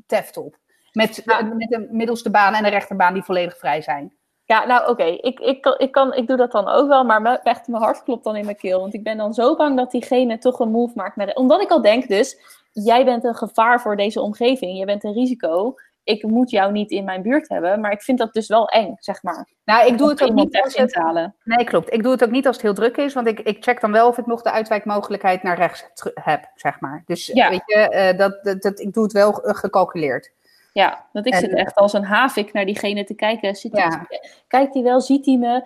[0.07, 0.57] teft op.
[0.93, 4.17] Met, met de middelste baan en de rechterbaan die volledig vrij zijn.
[4.45, 7.69] Ja, nou oké, ik, ik, ik, kan, ik doe dat dan ook wel, maar echt
[7.69, 8.81] mijn hart klopt dan in mijn keel.
[8.81, 11.17] Want ik ben dan zo bang dat diegene toch een move maakt.
[11.17, 12.37] Naar Omdat ik al denk dus,
[12.73, 14.79] jij bent een gevaar voor deze omgeving.
[14.79, 15.75] Je bent een risico.
[16.05, 18.97] Ik moet jou niet in mijn buurt hebben, maar ik vind dat dus wel eng,
[18.99, 19.49] zeg maar.
[19.65, 21.31] Nou, ik doe het ook niet als het...
[21.45, 21.93] Nee, klopt.
[21.93, 23.93] Ik doe het ook niet als het heel druk is, want ik, ik check dan
[23.93, 27.03] wel of ik nog de uitwijkmogelijkheid naar rechts heb, zeg maar.
[27.07, 27.49] Dus ja.
[27.49, 30.33] weet je, uh, dat, dat, dat, ik doe het wel gecalculeerd.
[30.73, 33.55] Ja, dat ik zit echt als een havik naar diegene te kijken.
[33.55, 34.07] Zit ja.
[34.49, 35.63] kijkt hij wel, ziet hij me?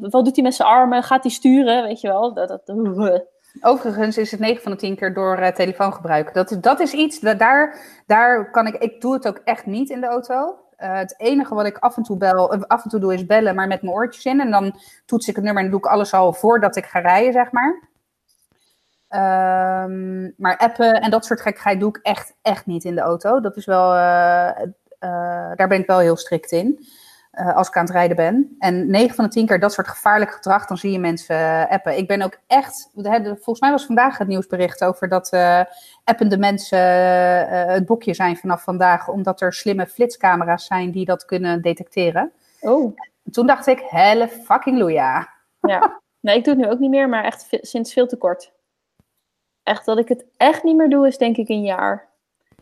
[0.00, 1.02] Uh, wat doet hij met zijn armen?
[1.02, 1.82] Gaat hij sturen?
[1.82, 2.34] Weet je wel?
[2.34, 3.14] Dat, dat, uh.
[3.60, 6.34] Overigens is het 9 van de 10 keer door uh, telefoongebruik.
[6.34, 9.90] Dat, dat is iets, dat, daar, daar kan ik, ik doe het ook echt niet
[9.90, 10.58] in de auto.
[10.76, 13.66] het enige wat ik af en toe bel, af en toe doe is bellen, maar
[13.66, 14.40] met mijn oortjes in.
[14.40, 17.32] En dan toets ik het nummer en doe ik alles al voordat ik ga rijden,
[17.32, 17.90] zeg maar.
[19.14, 23.40] Um, maar appen en dat soort gekkigheid doe ik echt, echt niet in de auto.
[23.40, 24.50] Dat is wel, uh,
[25.00, 26.86] uh, daar ben ik wel heel strikt in.
[27.32, 28.56] Uh, als ik aan het rijden ben.
[28.58, 31.96] En 9 van de 10 keer dat soort gevaarlijk gedrag, dan zie je mensen appen.
[31.96, 35.32] Ik ben ook echt, volgens mij was vandaag het nieuwsbericht over dat
[36.04, 36.78] appende mensen
[37.68, 42.32] het boekje zijn vanaf vandaag, omdat er slimme flitscamera's zijn die dat kunnen detecteren.
[42.60, 42.96] Oh.
[43.30, 45.28] Toen dacht ik, helle fucking loeja.
[45.60, 48.52] Ja, nee, ik doe het nu ook niet meer, maar echt sinds veel te kort
[49.62, 52.10] echt dat ik het echt niet meer doe, is denk ik een jaar.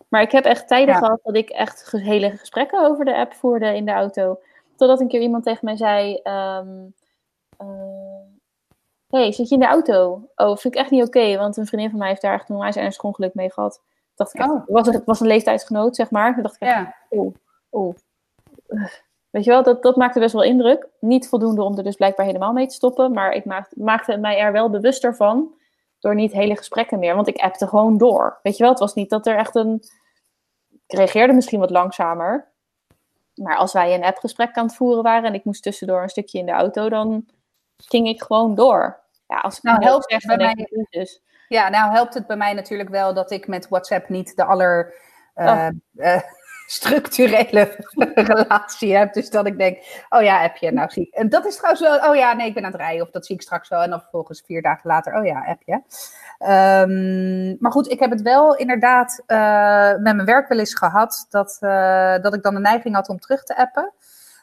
[0.08, 3.76] Maar ik heb echt tijden gehad dat ik echt hele gesprekken over de app voerde
[3.76, 4.40] in de auto.
[4.76, 6.94] Totdat een keer iemand tegen mij zei: um,
[9.08, 10.28] hey, zit je in de auto?
[10.34, 12.54] Oh, vind ik echt niet oké, want een vriendin van mij heeft daar echt een
[12.54, 13.82] onwijs ernstig ongeluk mee gehad.
[14.14, 14.66] Dacht ik, oh.
[14.66, 16.34] was, het was een leeftijdsgenoot, zeg maar.
[16.34, 16.94] Toen dacht ik, ja.
[17.08, 17.34] oh,
[17.70, 17.94] oh.
[19.30, 20.88] Weet je wel, dat, dat maakte best wel indruk.
[21.00, 23.12] Niet voldoende om er dus blijkbaar helemaal mee te stoppen.
[23.12, 25.54] Maar ik maakte, maakte mij er wel bewuster van
[26.00, 27.14] door niet hele gesprekken meer.
[27.14, 28.38] Want ik appte gewoon door.
[28.42, 29.84] Weet je wel, het was niet dat er echt een.
[30.86, 32.48] Ik reageerde misschien wat langzamer.
[33.34, 36.38] Maar als wij een appgesprek aan het voeren waren en ik moest tussendoor een stukje
[36.38, 37.26] in de auto, dan
[37.76, 39.00] ging ik gewoon door.
[39.26, 40.86] Ja, als ik nou, helpt het bij mij.
[40.90, 41.22] Dus.
[41.48, 44.94] Ja, nou helpt het bij mij natuurlijk wel dat ik met WhatsApp niet de aller
[45.34, 46.22] eh, eh,
[46.70, 47.76] structurele
[48.14, 49.12] relatie heb.
[49.12, 51.08] Dus dat ik denk, oh ja, heb je, nou zie.
[51.12, 53.06] En dat is trouwens wel, oh ja, nee, ik ben aan het rijden.
[53.06, 53.82] Of dat zie ik straks wel.
[53.82, 55.80] En dan vervolgens vier dagen later, oh ja, heb je.
[56.38, 61.26] Ehm, maar goed, ik heb het wel inderdaad eh, met mijn werk wel eens gehad.
[61.30, 63.92] Dat, eh, dat ik dan de neiging had om terug te appen.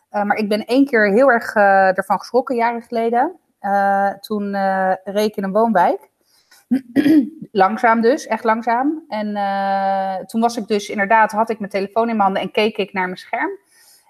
[0.09, 1.55] Eh, maar ik ben één keer heel erg
[1.95, 3.39] ervan geschrokken, jaren geleden.
[4.19, 4.55] Toen
[5.03, 6.09] reed ik in een woonwijk.
[7.51, 9.03] Langzaam dus, echt langzaam.
[9.07, 12.51] En eh, toen was ik dus inderdaad, had ik mijn telefoon in mijn handen en
[12.51, 13.49] keek ik naar mijn scherm.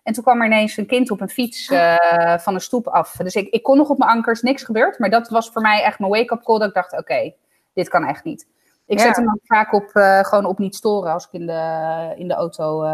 [0.03, 3.11] En toen kwam er ineens een kind op een fiets eh, van een stoep af.
[3.11, 4.99] Dus ik, ik kon nog op mijn ankers, niks gebeurd.
[4.99, 6.59] Maar dat was voor mij echt mijn wake-up call.
[6.59, 7.33] Dat ik dacht, oké,
[7.73, 8.47] dit kan echt niet.
[8.85, 9.03] Ik Ja.
[9.05, 12.27] zet hem dan vaak op, eh, gewoon op niet storen als ik in de, in
[12.27, 12.85] de auto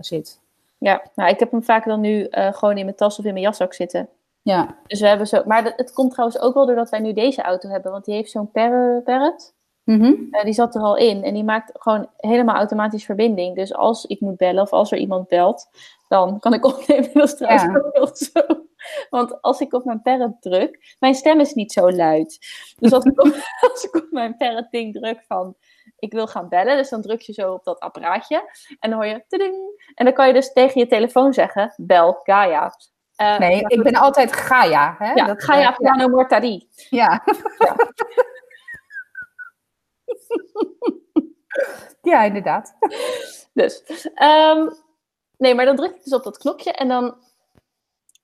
[0.00, 0.40] zit.
[0.78, 3.44] Ja, nou, ik heb hem vaak dan nu gewoon in mijn tas of in mijn
[3.44, 4.08] jaszak zitten.
[4.50, 5.42] Ja, Dus we hebben zo.
[5.46, 8.14] Maar dat, het komt trouwens ook wel doordat wij nu deze auto hebben, want die
[8.14, 9.54] heeft zo'n parrot.
[9.84, 10.14] Mhm.
[10.30, 13.56] Eh, die zat er al in en die maakt gewoon helemaal automatisch verbinding.
[13.56, 15.68] Dus als ik moet bellen of als er iemand belt,
[16.08, 17.10] dan kan ik opnemen.
[17.12, 17.76] Dat is trouwens Ja.
[17.76, 18.40] ook wel zo.
[19.10, 22.38] Want als ik op mijn parrot druk, mijn stem is niet zo luid.
[22.78, 23.26] Dus als ik op,
[23.72, 25.56] als ik op mijn parrot ding druk van
[25.98, 28.42] ik wil gaan bellen, dus dan druk je zo op dat apparaatje
[28.78, 29.54] en dan hoor je tiding.
[29.94, 32.72] En dan kan je dus tegen je telefoon zeggen, bel Gaia.
[33.20, 34.94] Eh, Nee, ik ben altijd Gaia.
[34.98, 35.12] Hè?
[35.12, 36.68] ja, Dat, Gaia eh, Piano Mortari.
[36.90, 37.24] Ja.
[42.02, 42.76] ja, inderdaad.
[43.52, 43.82] Dus,
[44.14, 44.68] ehm,
[45.36, 47.16] nee, maar dan druk ik dus op dat knopje en dan.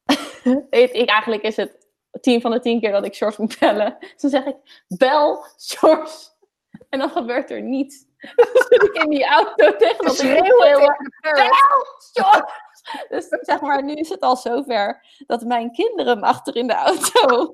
[0.71, 1.87] ik, ik- eigenlijk is het
[2.21, 3.97] tien van de tien keer dat ik George moet bellen.
[3.99, 6.29] Dus dan zeg ik: bel George.
[6.89, 8.05] En dan gebeurt er niets.
[8.37, 11.51] Dan zit ik in die auto tegen dat schreeuwen, Bel
[12.13, 12.65] George!
[13.09, 17.53] Dus zeg maar, nu is het al zover dat mijn kinderen achter in de auto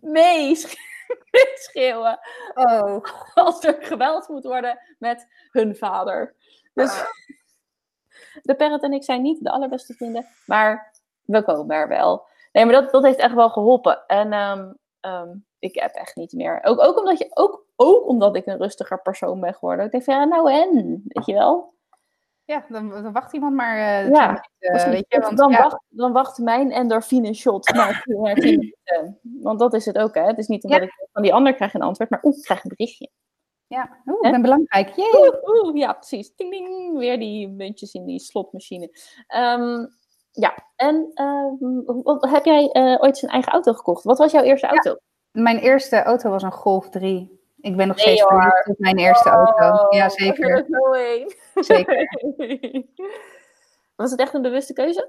[0.16, 2.18] meeschreeuwen
[2.54, 6.34] Oh, als er gebeld moet worden met hun vader.
[6.74, 7.04] Dus
[8.42, 10.92] de parrot en ik zijn niet de allerbeste vrienden, maar
[11.24, 12.26] we komen er wel.
[12.52, 14.06] Nee, maar dat, dat heeft echt wel geholpen.
[14.06, 16.60] En ehm, ehm, ik heb echt niet meer.
[16.62, 19.84] Ook, ook, omdat je, ook, ook omdat ik een rustiger persoon ben geworden.
[19.84, 21.74] Ik denk van, ja, nou en, weet je wel?
[22.46, 23.76] Ja, dan, dan wacht iemand maar.
[23.76, 24.50] eh, Ja, ik-
[24.90, 28.02] weet je, want, dan, ja, wacht, dan wacht mijn endorfine shot maar
[28.44, 29.18] minuten.
[29.22, 30.22] Want dat is het ook, hè?
[30.22, 32.64] Het is niet omdat ik van die ander krijg een antwoord, maar oeh, ik krijg
[32.64, 33.10] een berichtje.
[33.66, 33.96] ja.
[34.06, 34.92] Oeh, ik ben belangrijk.
[34.96, 36.34] Oeh, oeh, ja, precies.
[36.36, 38.90] Ding, ding, weer die muntjes in die slotmachine.
[39.26, 39.86] Ehm,
[40.30, 44.04] ja, en ehm, wat- heb jij eh, ooit een eigen auto gekocht?
[44.04, 44.96] Wat was jouw eerste auto?
[45.30, 47.40] Mijn eerste auto was een Golf 3.
[47.60, 49.86] Ik ben nog Nee, steeds verliefd op mijn eerste auto.
[49.96, 50.66] Ja, Oh, zeker.
[51.56, 52.08] Er zeker.
[53.96, 55.08] Was het echt een bewuste keuze?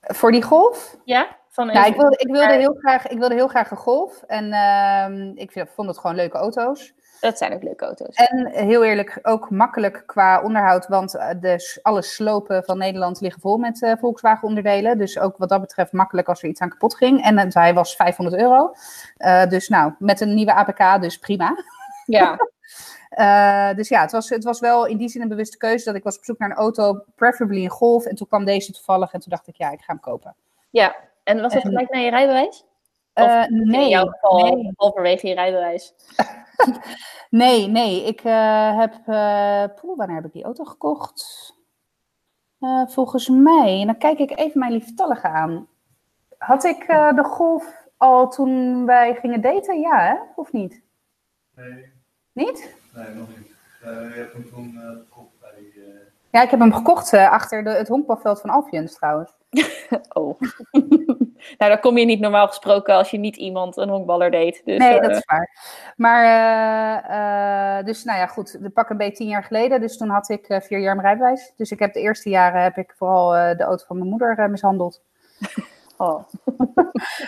[0.00, 0.96] Voor die Golf?
[1.04, 1.36] Ja?
[1.48, 4.22] Van Nou, ik wilde, ik, wilde heel graag, ik wilde heel graag een Golf.
[4.26, 6.94] En ehm, ik vind- vond het gewoon leuke auto's.
[7.20, 8.14] Dat zijn ook leuke auto's.
[8.16, 10.86] En heel eerlijk, ook makkelijk qua onderhoud.
[10.88, 14.98] Want eh, de, alle slopen van Nederland liggen vol met eh, Volkswagen onderdelen.
[14.98, 17.22] Dus ook wat dat betreft makkelijk als er iets aan kapot ging.
[17.24, 18.72] En het- hij was 500 euro.
[19.16, 21.56] Eh, dus nou, met een nieuwe APK, dus prima.
[22.06, 22.36] Ja,
[23.16, 25.94] Eh, dus ja, het was, het was wel in die zin een bewuste keuze dat
[25.94, 28.04] ik was op zoek naar een auto, preferably een Golf.
[28.04, 30.36] En toen kwam deze toevallig en toen dacht ik, ja, ik ga hem kopen.
[30.70, 30.96] ja.
[31.24, 32.64] En was dat En- gelijk naar je rijbewijs?
[33.12, 35.94] Eh, In nee, jouw geval nee, halverwege je rijbewijs.
[37.30, 38.04] nee, nee.
[38.04, 41.52] Ik eh, heb, eh, poeh, wanneer heb ik die auto gekocht?
[42.60, 45.68] Eh, volgens mij, en dan kijk ik even mijn lieftallige aan.
[46.38, 49.80] Had ik de Golf al toen wij gingen daten?
[49.80, 50.14] Ja, hè?
[50.36, 50.82] Of niet?
[51.54, 51.92] Nee,
[52.32, 52.74] Niet?
[52.96, 53.52] Nee, nog niet.
[53.82, 55.82] Eh, je hebt hem toen eh, gekocht bij die...
[56.30, 59.30] Ja, ik heb hem gekocht eh, achter de, het honkbalveld van Alfiens trouwens.
[60.12, 60.40] Oh.
[61.58, 64.62] nou, dan kom je niet normaal gesproken als je niet iemand een honkballer deed.
[64.64, 65.50] Dus, nee, dat is waar.
[65.96, 69.80] Maar, eh, eh, dus nou ja, goed, de pak een beetje tien jaar geleden.
[69.80, 71.52] Dus toen had ik eh, vier jaar mijn rijbewijs.
[71.56, 74.38] Dus ik heb de eerste jaren heb ik vooral eh, de auto van mijn moeder
[74.38, 75.02] eh, mishandeld.
[75.96, 76.22] Oh.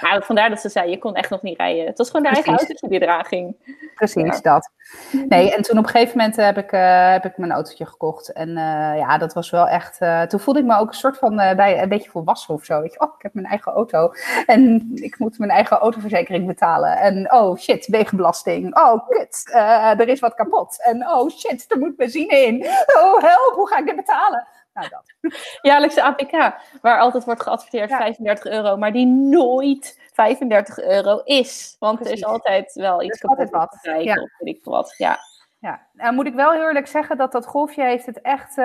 [0.00, 1.86] maar vandaar dat ze zei, je kon echt nog niet rijden.
[1.86, 3.56] Het was gewoon de eigen autootje die eraan ging.
[3.94, 4.70] Precies, dat.
[5.28, 8.32] Nee, en toen op een gegeven moment heb ik, eh, heb ik mijn autootje gekocht.
[8.32, 9.98] En eh, ja, dat was wel echt...
[9.98, 12.80] eh, toen voelde ik me ook een soort van bij, een beetje volwassen of zo.
[12.80, 14.12] Weet je, oh, ik heb mijn eigen auto.
[14.46, 16.96] En ik moet mijn eigen autoverzekering betalen.
[16.96, 18.78] En oh shit, wegenbelasting.
[18.78, 19.50] Oh kut,
[19.98, 20.84] er is wat kapot.
[20.84, 22.66] En oh shit, er moet benzine in.
[22.98, 24.46] Oh help, hoe ga ik dit betalen?
[24.78, 25.32] Nou, dat.
[25.62, 27.96] Jaarlijkse APK, waar altijd wordt geadverteerd Ja.
[27.96, 31.76] 35 euro, maar die nooit 35 euro is.
[31.78, 32.20] Want er Precies.
[32.20, 34.14] is altijd wel Er iets altijd kapot wat, te ja.
[34.22, 34.94] of weet ik wat.
[34.96, 35.18] Ja.
[35.60, 38.58] Ja, nou moet ik wel heel eerlijk zeggen dat dat golfje heeft het echt...
[38.58, 38.64] eh,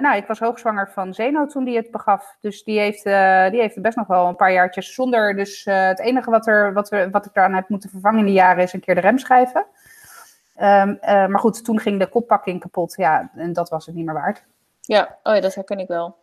[0.00, 2.36] nou, ik was hoogzwanger van Zeno toen die het begaf.
[2.40, 5.36] Dus die heeft, eh, die heeft het best nog wel een paar jaartjes zonder.
[5.36, 8.24] Dus eh, het enige wat, er, wat, we, wat ik daaraan heb moeten vervangen in
[8.24, 9.66] die jaren is een keer de remschijven.
[10.60, 12.94] Ehm, eh, maar goed, toen ging de koppakking kapot.
[12.96, 14.44] Ja, en dat was het niet meer waard.
[14.92, 16.16] Ja, oh ja, dat herken ik wel.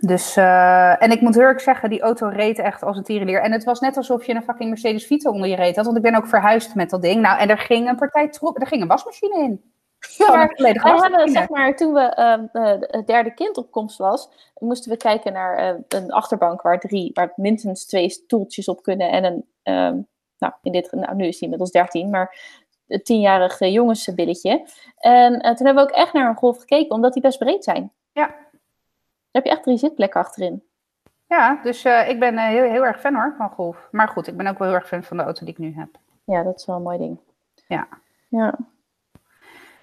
[0.00, 3.42] Dus, eh, en ik moet heel erg zeggen, die auto reed echt als een tierenlier.
[3.42, 5.84] En het was net alsof je een fucking Mercedes Vito onder je reed had.
[5.84, 7.20] Want ik ben ook verhuisd met dat ding.
[7.20, 9.72] Nou, en er ging een partij troep, er ging een wasmachine in.
[10.16, 11.30] Ja, maar wij hebben, wasmachine.
[11.30, 14.28] zeg maar, toen we ehm, eh, het derde kind op komst was,
[14.58, 19.10] moesten we kijken naar eh, een achterbank waar drie, waar minstens twee stoeltjes op kunnen
[19.10, 20.00] en een, ehm,
[20.38, 22.56] nou, in dit, nou, nu is hij inmiddels 13, maar
[22.86, 24.66] een tienjarig jongensbilletje.
[24.96, 27.92] En toen hebben we ook echt naar een golf gekeken, omdat die best breed zijn.
[28.18, 28.26] Ja.
[28.26, 30.62] Daar heb je echt drie zitplekken achterin.
[31.26, 33.88] Ja, dus eh, ik ben eh, heel, heel erg fan hoor van golf.
[33.90, 35.74] Maar goed, ik ben ook wel heel erg fan van de auto die ik nu
[35.76, 35.88] heb.
[36.24, 37.18] Ja, dat is wel een mooi ding.
[37.68, 37.88] Ja.
[38.28, 38.54] Ja.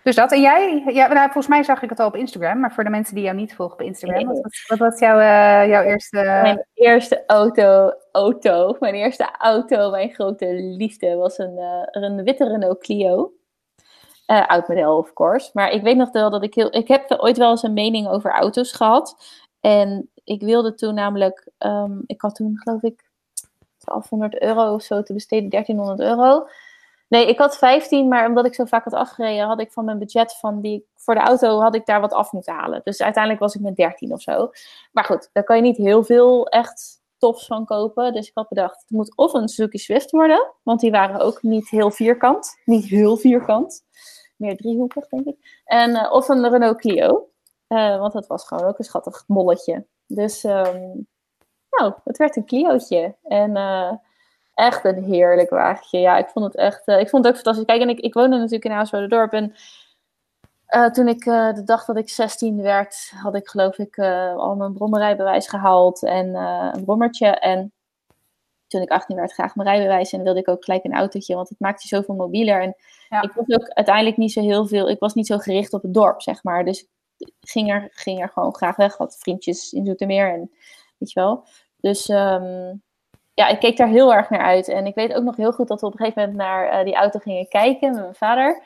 [0.03, 0.31] Dus dat.
[0.31, 0.83] En jij?
[0.87, 2.59] Ja, nou, volgens mij zag ik het al op Instagram.
[2.59, 4.17] Maar voor de mensen die jou niet volgen op Instagram.
[4.17, 4.25] Nee.
[4.27, 6.17] Wat, was- wat was jouw, eh, jouw eerste...
[6.21, 11.57] Mijn eerste auto, auto, mijn eerste auto, mijn grote liefde, was een,
[11.91, 13.31] een witte Renault Clio.
[14.25, 15.49] Eh, oud model, of course.
[15.53, 16.75] Maar ik weet nog wel dat ik heel...
[16.75, 19.17] Ik heb ooit wel eens een mening over auto's gehad.
[19.59, 21.47] En ik wilde toen namelijk...
[21.57, 23.03] ehm, ik had toen, geloof ik,
[23.79, 26.47] 1200 euro of zo te besteden, 1300 euro.
[27.07, 29.99] Nee, ik had 15, maar omdat ik zo vaak had afgereden, had ik van mijn
[29.99, 32.81] budget van die voor de auto had ik daar wat af moeten halen.
[32.83, 34.51] Dus uiteindelijk was ik met 13 of zo.
[34.91, 38.13] Maar goed, daar kan je niet heel veel echt tofs van kopen.
[38.13, 41.43] Dus ik had bedacht, het moet of een Suzuki Swift worden, want die waren ook
[41.43, 42.61] niet heel vierkant.
[42.65, 43.83] Niet heel vierkant.
[44.35, 45.61] Meer driehoekig, denk ik.
[45.65, 47.29] En, eh, of een Renault Clio.
[47.67, 49.85] Eh, want dat was gewoon ook een schattig molletje.
[50.07, 50.81] Dus, ehm,
[51.69, 53.15] nou, het werd een Clio'tje.
[53.23, 53.91] En eh,
[54.53, 55.99] echt een heerlijk wagentje.
[55.99, 57.65] Ja, ik vond het echt, ik vond het ook fantastisch.
[57.65, 59.33] Kijk, en ik, ik woonde natuurlijk in Aaswoude-dorp.
[59.33, 59.55] En
[60.75, 64.35] eh, toen ik eh, de dag dat ik 16 werd, had ik geloof ik eh,
[64.35, 66.35] al mijn brommerrijbewijs gehaald en
[66.75, 67.27] een brommertje.
[67.27, 67.71] En
[68.67, 70.13] toen ik 18 werd, graag mijn rijbewijs.
[70.13, 72.61] En wilde ik ook gelijk een autootje, want het maakt je zoveel mobieler.
[72.61, 72.75] En
[73.09, 73.21] Ja.
[73.21, 75.93] ik was ook uiteindelijk niet zo heel veel, ik was niet zo gericht op het
[75.93, 76.65] dorp, zeg maar.
[76.65, 78.97] Dus ik ging er, ging er gewoon graag weg.
[78.97, 80.51] Had vriendjes in Zoetermeer en
[80.97, 81.45] weet je wel.
[81.79, 82.73] Dus ehm,
[83.33, 84.67] ja, ik keek daar heel erg naar uit.
[84.67, 86.95] En ik weet ook nog heel goed dat we op een gegeven moment naar die
[86.95, 88.63] auto gingen kijken met mijn vader.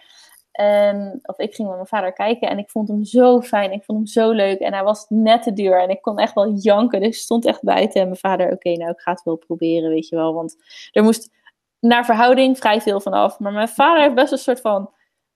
[0.60, 3.72] En, of ik ging met mijn vader kijken en ik vond hem zo fijn.
[3.72, 4.60] Ik vond hem zo leuk.
[4.60, 5.82] En hij was net te duur.
[5.82, 6.99] En ik kon echt wel janken.
[6.99, 8.01] Dus ik stond echt buiten.
[8.01, 10.34] En mijn vader, oké, nou, ik ga het wel proberen, weet je wel.
[10.34, 10.55] Want
[10.91, 11.32] er moest
[11.80, 13.39] naar verhouding vrij veel van af.
[13.39, 14.91] Maar mijn vader heeft best een soort van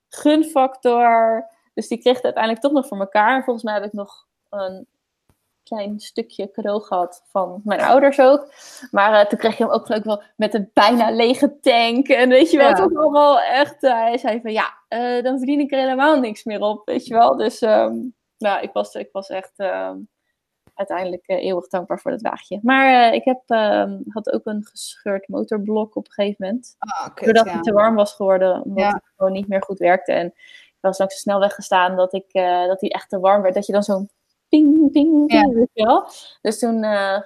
[0.10, 1.46] gunfactor.
[1.74, 3.36] Dus die kreeg het uiteindelijk toch nog voor elkaar.
[3.36, 4.88] En volgens mij heb ik nog een
[5.64, 8.54] klein stukje cadeau gehad van mijn ouders ook.
[8.92, 12.08] Maar eh, toen kreeg je hem ook geloof ik wel met een bijna lege tank.
[12.08, 12.88] En weet je wel, Ja.
[12.88, 13.84] was allemaal echt...
[13.84, 17.06] eh, hij zei van ja, eh, dan verdien ik er helemaal niks meer op, weet
[17.06, 17.36] je wel.
[17.38, 17.96] Dus ehm,
[18.38, 19.98] nou, ik was, ik was echt ehm,
[20.74, 22.60] uiteindelijk eeuwig dankbaar voor dat wagentje.
[22.62, 26.76] Maar ik heb, ehm, had ook een gescheurd motorblok op een gegeven moment.
[27.14, 27.54] Kut, Doordat ja.
[27.54, 28.90] het te warm was geworden, omdat Ja.
[28.90, 30.12] het gewoon niet meer goed werkte.
[30.12, 32.34] En ik was langs de snelweg gestaan dat, ik,
[32.68, 33.54] dat die echt te warm werd.
[33.54, 34.10] Dat je dan zo'n
[34.54, 36.08] ping, ping, ping, weet je wel.
[36.42, 37.22] Dus toen eh,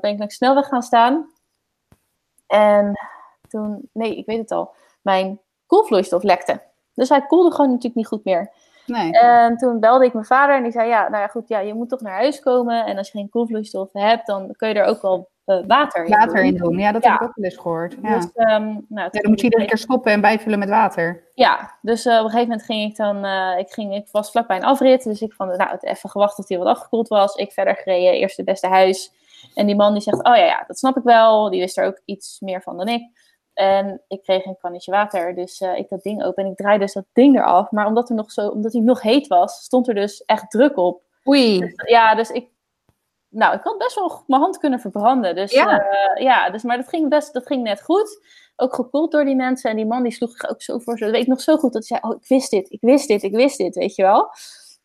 [0.00, 1.32] ben ik langs de snelweg gaan staan.
[2.46, 2.98] En
[3.48, 6.62] toen, nee, ik weet het al, mijn koelvloeistof lekte.
[6.94, 8.52] Dus hij koelde gewoon natuurlijk niet goed meer.
[8.86, 9.12] Nee.
[9.12, 11.74] En toen belde ik mijn vader en die zei, ja, nou ja, goed, ja, je
[11.74, 12.86] moet toch naar huis komen.
[12.86, 16.34] En als je geen koelvloeistof hebt, dan kun je er ook wel water in Water
[16.34, 16.44] doen.
[16.44, 16.78] in doen.
[16.78, 17.10] Ja, dat Ja.
[17.12, 17.96] heb ik ook wel eens gehoord.
[18.02, 18.14] Ja.
[18.18, 21.24] Dus, ehm, nou, Ja, dan moet je iedere keer stoppen en bijvullen met water.
[21.34, 24.30] ja, dus eh, op een gegeven moment ging ik dan, eh, ik, ging, ik was
[24.30, 27.34] vlakbij een afrit, dus ik van, nou, het even gewacht tot hij wat afgekoeld was.
[27.34, 29.12] Ik verder gereden, eerst het beste huis.
[29.54, 31.50] En die man die zegt, oh ja, ja, dat snap ik wel.
[31.50, 33.02] Die wist er ook iets meer van dan ik.
[33.54, 36.84] En ik kreeg een kannetje water, dus eh, ik dat ding open en ik draaide
[36.84, 37.70] dus dat ding eraf.
[37.70, 40.76] Maar omdat, er nog zo, omdat hij nog heet was, stond er dus echt druk
[40.76, 41.02] op.
[41.28, 41.72] Oei.
[41.86, 42.46] Ja, dus ik,
[43.36, 45.34] nou, ik had best wel mijn hand kunnen verbranden.
[45.34, 45.70] Dus Ja.
[45.70, 48.20] ja, ja dus, maar dat ging, best, dat ging net goed.
[48.56, 49.70] Ook gekoeld door die mensen.
[49.70, 50.96] En die man die sloeg zich ook zo voor.
[50.96, 51.72] Dat weet ik nog zo goed.
[51.72, 54.02] Dat hij zei, oh, ik wist dit, ik wist dit, ik wist dit, weet je
[54.02, 54.30] wel.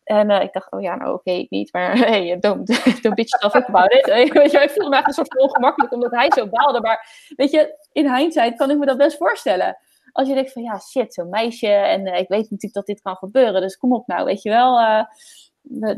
[0.04, 1.72] En eh, ik dacht, oh ja, nou oké, ik niet.
[1.72, 2.66] Maar hey, don't,
[3.02, 4.06] don't bitch yourself up about it.
[4.32, 6.80] Weet je, ik voelde me echt een soort van ongemakkelijk, omdat hij zo baalde.
[6.80, 9.76] Maar weet je, in hindsight kan ik me dat best voorstellen.
[10.12, 11.66] Als je denkt van, ja, shit, zo'n meisje.
[11.68, 13.60] En eh, ik weet natuurlijk dat dit kan gebeuren.
[13.60, 14.78] Dus kom op nou, weet je wel.
[14.78, 15.41] eh, de-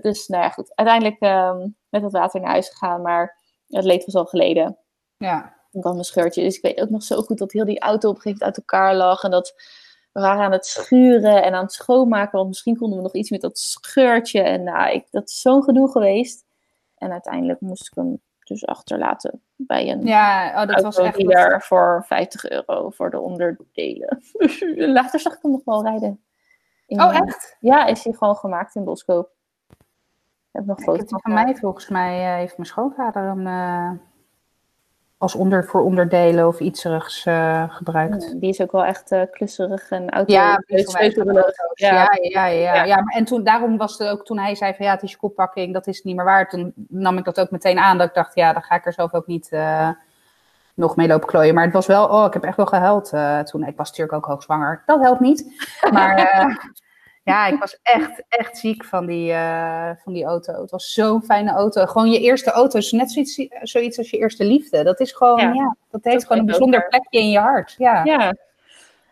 [0.00, 0.72] dus nou ja, goed.
[0.74, 3.02] Uiteindelijk ehm, met dat water naar huis gegaan.
[3.02, 3.36] Maar
[3.68, 4.78] het leed was al geleden.
[5.16, 5.54] Ja.
[5.72, 6.42] En dan mijn scheurtje.
[6.42, 8.58] Dus ik weet ook nog zo goed dat heel die auto op een gegeven moment
[8.58, 9.22] uit elkaar lag.
[9.22, 9.54] En dat
[10.12, 12.36] we waren aan het schuren en aan het schoonmaken.
[12.38, 14.40] Want misschien konden we nog iets met dat scheurtje.
[14.42, 16.44] En nou, ik, dat is zo'n gedoe geweest.
[16.96, 21.14] En uiteindelijk moest ik hem dus achterlaten bij een Ja, oh, dat was echt...
[21.16, 24.22] autodealer voor 50 euro voor de onderdelen.
[24.94, 26.24] Later zag ik hem nog wel rijden.
[26.86, 27.56] In- Oh, echt?
[27.60, 29.30] Ja, is hij gewoon gemaakt in Boskoop.
[30.54, 33.90] Heb nog foto's die van van mij, volgens mij, eh, heeft mijn schoonvader hem eh,
[35.18, 38.40] als onder, voor onderdelen of iets erigs eh, gebruikt.
[38.40, 40.32] Die is ook wel echt klusserig en auto.
[40.32, 40.58] Ja.
[41.74, 42.46] Ja, Ja.
[42.46, 43.00] ja, ja.
[43.00, 45.16] maar en toen, daarom was het ook toen hij zei van ja, het is je
[45.16, 46.50] koppakking, dat is niet meer waard.
[46.50, 48.92] Toen nam ik dat ook meteen aan, dat ik dacht, ja, dan ga ik er
[48.92, 49.50] zelf ook niet
[50.74, 51.54] nog mee lopen klooien.
[51.54, 53.66] Maar het was wel, oh, ik heb echt wel gehuild eh, toen.
[53.66, 54.82] Ik was natuurlijk ook hoogzwanger.
[54.86, 55.66] Dat helpt niet.
[55.90, 56.46] Maar eh,
[57.24, 60.60] ja, ik was echt, echt ziek van die, eh, van die auto.
[60.60, 61.86] Het was zo'n fijne auto.
[61.86, 64.82] Gewoon je eerste auto is net zoiets, zoiets als je eerste liefde.
[64.84, 65.52] Dat is gewoon, Ja.
[65.52, 67.74] ja, dat heeft gewoon een bijzonder plekje in je hart.
[67.78, 68.04] Ja.
[68.04, 68.34] Ja,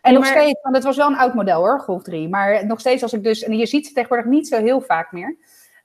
[0.01, 2.29] En nog maar- steeds, want het was wel een oud model hoor, Golf 3.
[2.29, 5.13] Maar nog steeds als ik dus, en je ziet ze tegenwoordig niet zo heel vaak
[5.13, 5.37] meer.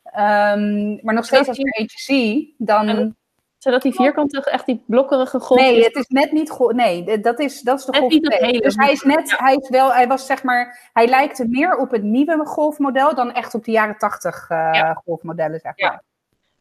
[0.04, 3.16] Ehm, maar nog steeds als ik er eentje zie, dan...
[3.58, 5.86] Zodat die vierkante, echt die blokkerige golf Nee, is.
[5.86, 6.72] het is net niet Golf.
[6.72, 8.46] Nee, dat is, dat is de Golf niet dat 2.
[8.46, 9.36] hele Dus hij is net, ja.
[9.38, 13.34] hij is wel, hij was zeg maar, hij lijkt meer op het nieuwe golfmodel dan
[13.34, 14.94] echt op de jaren 80 eh, Ja.
[15.06, 15.90] golfmodellen, zeg Ja.
[15.90, 16.04] maar.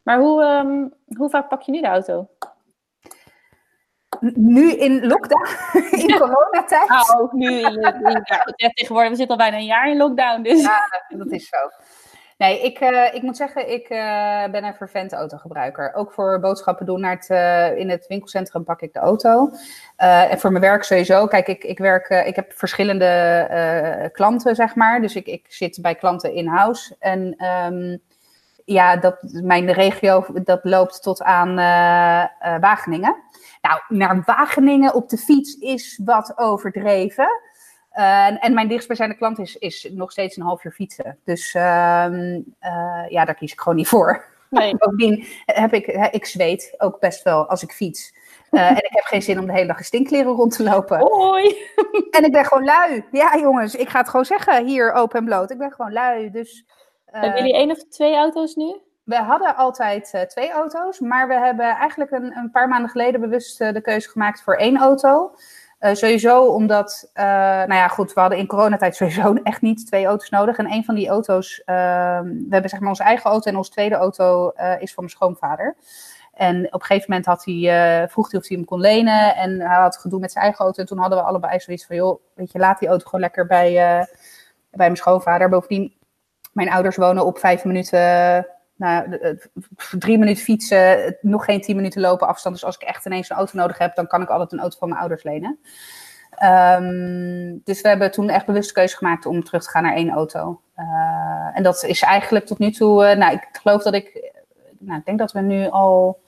[0.03, 0.87] Maar hoe, ehm,
[1.17, 2.29] hoe vaak pak je nu de auto?
[4.33, 5.47] Nu in lockdown,
[6.01, 6.89] in coronatijd.
[6.89, 7.81] Nou, nu, in
[8.55, 10.61] ja, tegenwoordig, we zitten al bijna een jaar in lockdown, dus...
[10.61, 10.87] Ja,
[11.17, 11.57] dat is zo.
[12.37, 15.93] Nee, ik, eh, ik moet zeggen, ik eh, ben een vervent autogebruiker.
[15.93, 19.51] Ook voor boodschappen doen naar het, eh, in het winkelcentrum pak ik de auto.
[19.95, 21.27] En voor mijn werk sowieso.
[21.27, 25.01] Kijk, ik, ik, werk, ik heb verschillende klanten, zeg maar.
[25.01, 26.95] Dus ik, ik zit bij klanten in-house.
[26.99, 27.97] En ehm,
[28.65, 31.55] ja, dat, mijn regio, dat loopt tot aan
[32.59, 33.15] Wageningen.
[33.61, 37.29] Nou, naar Wageningen op de fiets is wat overdreven.
[38.03, 41.17] En- en mijn dichtstbijzijnde klant is, is nog steeds een half uur fietsen.
[41.23, 44.25] Dus ehm, eh, ja, daar kies ik gewoon niet voor.
[44.49, 44.75] Nee.
[44.77, 48.13] Bovendien heb ik, ik zweet ook best wel als ik fiets.
[48.49, 50.99] Eh, en ik heb geen zin om de hele dag in stinkkleren rond te lopen.
[50.99, 51.55] Hoi!
[52.17, 53.05] En ik ben gewoon lui.
[53.11, 55.51] Ja, jongens, ik ga het gewoon zeggen hier open en bloot.
[55.51, 56.31] Ik ben gewoon lui.
[56.31, 56.65] Dus
[57.05, 58.75] eh, Hebben jullie één of twee auto's nu?
[59.03, 63.57] we hadden altijd twee auto's, maar we hebben eigenlijk een, een paar maanden geleden bewust
[63.57, 65.31] de keuze gemaakt voor één auto.
[65.77, 70.05] Eh, sowieso omdat, eh, nou ja, goed, we hadden in coronatijd sowieso echt niet twee
[70.05, 70.57] auto's nodig.
[70.57, 73.71] En een van die auto's, ehm, we hebben zeg maar onze eigen auto en onze
[73.71, 75.75] tweede auto eh, is van mijn schoonvader.
[76.33, 79.35] En op een gegeven moment had hij, vroeg hij of hij hem kon lenen.
[79.35, 80.81] En hij had gedoe met zijn eigen auto.
[80.81, 83.45] En toen hadden we allebei zoiets van, joh, weet je, laat die auto gewoon lekker
[83.45, 84.07] bij, bij
[84.71, 85.49] mijn schoonvader.
[85.49, 85.93] Bovendien,
[86.51, 88.47] mijn ouders wonen op vijf minuten,
[88.77, 89.35] nou, de- eh,
[89.99, 92.55] drie minuten fietsen, nog geen tien minuten lopen afstand.
[92.55, 94.77] Dus als ik echt ineens een auto nodig heb, dan kan ik altijd een auto
[94.77, 95.59] van mijn ouders lenen.
[96.31, 99.95] Ehm, dus we hebben toen echt bewust de keuze gemaakt om terug te gaan naar
[99.95, 100.61] één auto.
[100.75, 100.85] Eh,
[101.53, 104.31] en dat is eigenlijk tot nu toe, eh, nou, ik geloof dat ik,
[104.79, 106.19] nou, ik denk dat we nu al,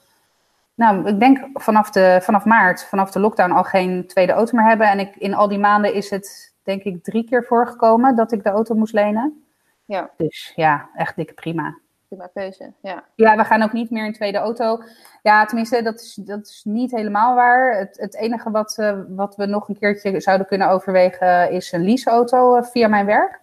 [0.75, 4.67] nou, ik denk vanaf, de, vanaf maart, vanaf de lockdown al geen tweede auto meer
[4.67, 4.87] hebben.
[4.89, 8.43] En ik, in al die maanden is het, denk ik, drie keer voorgekomen dat ik
[8.43, 9.43] de auto moest lenen.
[9.85, 10.09] Ja.
[10.17, 11.77] Dus ja, echt dikke prima.
[12.09, 13.03] Prima keuze, ja.
[13.15, 14.83] Ja, we gaan ook niet meer een tweede auto.
[15.21, 17.77] Ja, tenminste, dat is, dat is niet helemaal waar.
[17.77, 21.83] Het, het enige wat, eh, wat we nog een keertje zouden kunnen overwegen is een
[21.83, 23.39] leaseauto eh, via mijn werk.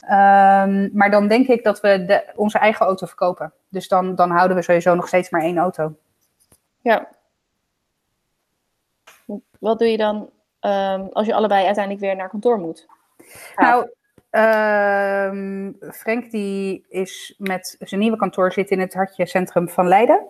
[0.00, 3.52] Ehm, maar dan denk ik dat we de, onze eigen auto verkopen.
[3.68, 5.94] Dus dan, dan houden we sowieso nog steeds maar één auto.
[6.80, 7.08] Ja.
[9.58, 10.30] Wat doe je dan
[10.60, 12.86] ehm, als je allebei uiteindelijk weer naar kantoor moet?
[13.56, 13.90] Nou,
[14.34, 20.26] ehm, Frank die is met zijn nieuwe kantoor zit in het hartje centrum van Leiden.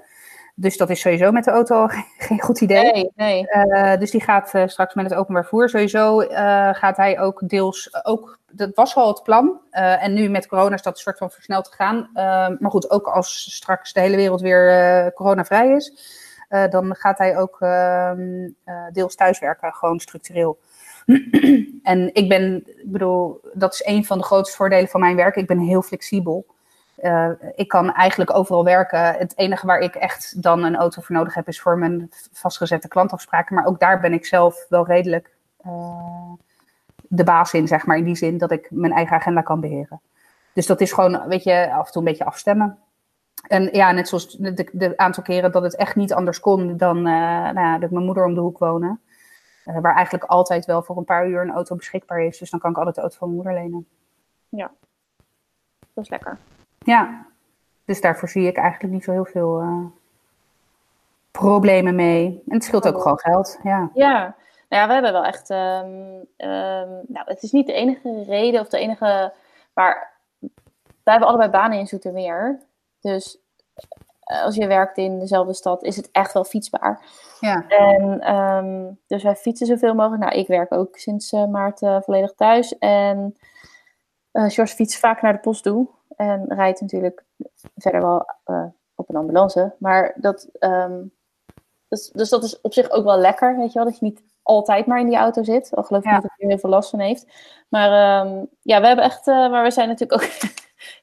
[0.56, 1.86] Dus dat is sowieso met de auto
[2.18, 2.92] geen goed idee.
[2.92, 3.48] Nee, nee.
[3.48, 5.68] Eh, dus die gaat eh, straks met het openbaar vervoer.
[5.68, 9.60] Sowieso eh, gaat hij ook deels, ook, dat was al het plan.
[9.70, 12.10] En nu met corona is dat een soort van versneld gegaan.
[12.14, 15.92] Eh, maar goed, ook als straks de hele wereld weer coronavrij is,
[16.70, 20.58] dan gaat hij ook ehm, eh, deels thuiswerken, gewoon structureel.
[21.82, 25.36] en ik ben, ik bedoel, dat is een van de grootste voordelen van mijn werk.
[25.36, 26.46] Ik ben heel flexibel.
[26.96, 29.14] Eh, ik kan eigenlijk overal werken.
[29.14, 32.88] Het enige waar ik echt dan een auto voor nodig heb, is voor mijn vastgezette
[32.88, 33.54] klantafspraken.
[33.54, 36.32] Maar ook daar ben ik zelf wel redelijk eh,
[36.96, 37.96] de baas in, zeg maar.
[37.96, 40.00] In die zin dat ik mijn eigen agenda kan beheren.
[40.52, 42.78] Dus dat is gewoon, weet je, af en toe een beetje afstemmen.
[43.48, 47.04] En ja, net zoals de, aantal keren dat het echt niet anders kon dan eh,
[47.04, 49.00] nou ja, dat mijn moeder om de hoek wonen.
[49.64, 52.38] Eh, waar eigenlijk altijd wel voor een paar uur een auto beschikbaar is.
[52.38, 53.86] Dus dan kan ik altijd de auto van mijn moeder lenen.
[55.94, 56.38] Dat is lekker.
[56.78, 57.26] Ja,
[57.84, 59.84] dus daarvoor zie ik eigenlijk niet zo heel veel eh,
[61.30, 62.42] problemen mee.
[62.48, 63.02] En het scheelt ook Oh.
[63.02, 63.58] gewoon geld.
[63.62, 63.90] Ja.
[63.94, 64.18] Ja,
[64.68, 65.50] nou ja, we hebben wel echt.
[65.50, 65.86] ehm,
[66.36, 69.32] ehm, nou, het is niet de enige reden of de enige.
[69.74, 70.12] Maar
[71.02, 72.60] wij hebben allebei banen in Zoetermeer.
[73.00, 73.38] Dus
[74.24, 77.00] als je werkt in dezelfde stad, is het echt wel fietsbaar.
[77.40, 77.64] Ja.
[77.68, 80.22] En ehm, dus wij fietsen zoveel mogelijk.
[80.22, 82.78] Nou, ik werk ook sinds eh, maart eh, volledig thuis.
[82.78, 83.36] En
[84.30, 85.88] eh George fietst vaak naar de post toe.
[86.16, 87.24] En rijdt natuurlijk
[87.76, 88.64] verder wel eh,
[88.94, 89.74] op een ambulance.
[89.78, 91.02] Maar dat, ehm,
[91.88, 94.22] Dus, dus dat is op zich ook wel lekker, weet je wel, dat je niet
[94.42, 95.74] altijd maar in die auto zit.
[95.74, 96.14] Al geloof ik Ja.
[96.14, 97.26] niet dat er heel veel last van heeft.
[97.68, 97.88] Maar
[98.26, 100.30] ehm, ja, we hebben echt, eh, maar we zijn natuurlijk ook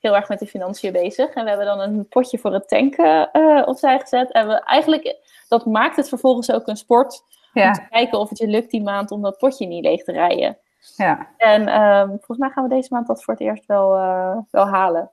[0.02, 1.34] heel erg met de financiën bezig.
[1.34, 4.32] En we hebben dan een potje voor het tanken eh, opzij gezet.
[4.32, 5.16] En we eigenlijk,
[5.48, 7.24] dat maakt het vervolgens ook een sport
[7.54, 10.12] om te kijken of het je lukt die maand om dat potje niet leeg te
[10.12, 10.58] rijden.
[10.96, 11.28] ja.
[11.38, 14.68] En ehm, volgens mij gaan we deze maand dat voor het eerst wel, eh, wel
[14.68, 15.12] halen.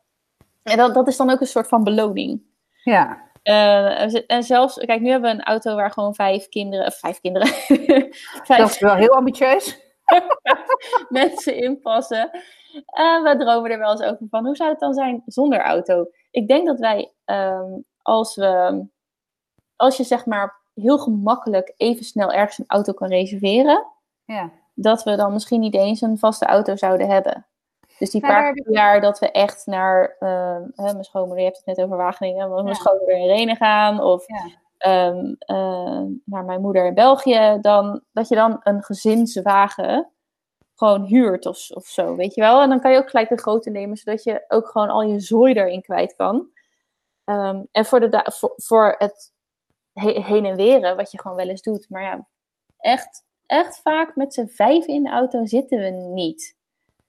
[0.63, 2.43] En dat, dat is dan ook een soort van beloning.
[2.83, 3.27] ja.
[3.43, 7.21] Eh, en zelfs, kijk, nu hebben we een auto waar gewoon vijf kinderen, of vijf
[7.21, 7.49] kinderen,
[8.59, 9.79] Dat is wel heel ambitieus.
[11.09, 12.31] mensen inpassen.
[12.87, 16.07] En we dromen er wel eens over van, hoe zou het dan zijn zonder auto?
[16.31, 17.71] Ik denk dat wij, ehm,
[18.03, 18.85] als we,
[19.77, 23.87] als je zeg maar heel gemakkelijk even snel ergens een auto kan reserveren,
[24.25, 24.51] Ja.
[24.75, 27.47] dat we dan misschien niet eens een vaste auto zouden hebben.
[27.99, 31.39] Dus die Ja, daar paar keer per jaar dat we echt naar, hè, mijn schoonmoeder,
[31.39, 32.81] je hebt het net over Wageningen, maar mijn Ja.
[32.81, 34.27] schoonmoeder in Renen gaan, of
[34.79, 40.11] ehm, eh, naar mijn moeder in België, dan, dat je dan een gezinswagen
[40.79, 42.61] gewoon huurt of, of zo, weet je wel.
[42.63, 45.21] En dan kan je ook gelijk de grote nemen, zodat je ook gewoon al je
[45.21, 46.49] zooi erin kwijt kan.
[47.25, 49.33] Ehm, en voor, de voor, voor het
[49.93, 51.87] he- heen en weren, wat je gewoon wel eens doet.
[51.91, 52.29] Maar ja,
[52.79, 56.57] echt, echt vaak met z'n vijf in de auto zitten we niet.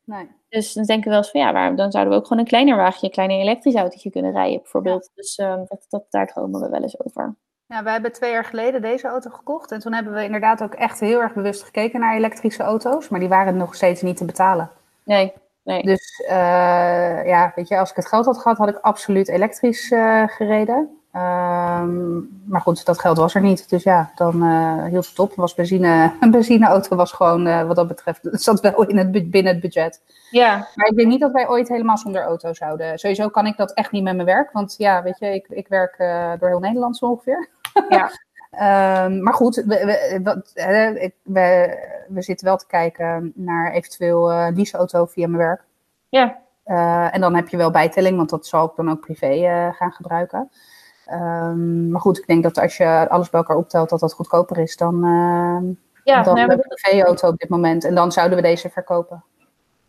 [0.04, 0.30] Nee.
[0.50, 2.50] Dus dan denken we wel eens van ja, waarom, dan zouden we ook gewoon een
[2.50, 5.12] kleiner wagentje, een kleiner elektrisch autootje kunnen rijden bijvoorbeeld.
[5.14, 7.38] Dus ehm, dat, dat, daar dromen we wel eens over.
[7.70, 9.72] Ja, we hebben twee jaar geleden deze auto gekocht.
[9.72, 13.10] En toen hebben we inderdaad ook echt heel erg bewust gekeken naar elektrische auto's.
[13.10, 14.70] Maar die waren nog steeds niet te betalen.
[15.04, 15.84] Nee, nee.
[15.84, 19.92] Dus eh, ja, weet je, als ik het geld had gehad, had ik absoluut elektrisch
[19.92, 21.00] eh, gereden.
[21.12, 23.70] Ehm, maar goed, dat geld was er niet.
[23.70, 25.36] Dus ja, dan eh hield het op.
[25.36, 29.62] Was benzine, een benzineauto was gewoon, wat dat betreft, zat wel in het, binnen het
[29.62, 30.02] budget.
[30.32, 33.00] Ja, Maar ik denk niet dat wij ooit helemaal zonder auto zouden.
[33.00, 34.52] Sowieso kan ik dat echt niet met mijn werk.
[34.52, 35.96] Want ja, weet je, ik, ik werk
[36.40, 37.50] door heel Nederland zo ongeveer.
[37.90, 38.12] Ja.
[38.50, 45.06] Ehm, maar goed, we, we, we, we zitten wel te kijken naar eventueel eh leaseauto
[45.06, 45.64] via mijn werk.
[46.10, 49.28] ja, Eh, en dan heb je wel bijtelling, want dat zal ik dan ook privé
[49.28, 50.50] eh, gaan gebruiken.
[51.06, 54.58] Ehm, maar goed, ik denk dat als je alles bij elkaar optelt, dat dat goedkoper
[54.58, 57.84] is dan, eh, ja, dan nou, een privéauto op dit moment.
[57.84, 59.24] En dan zouden we deze verkopen.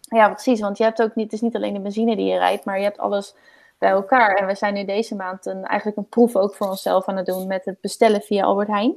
[0.00, 0.60] ja, precies.
[0.60, 2.78] Want je hebt ook niet, het is niet alleen de benzine die je rijdt, maar
[2.78, 3.34] je hebt alles
[3.80, 4.36] bij elkaar.
[4.36, 7.26] En we zijn nu deze maand een, eigenlijk een proef ook voor onszelf aan het
[7.26, 8.96] doen met het bestellen via Albert Heijn.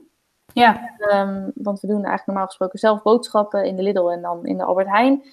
[0.53, 4.45] Ja, Ehm, want we doen eigenlijk normaal gesproken zelf boodschappen in de Lidl en dan
[4.45, 5.23] in de Albert Heijn.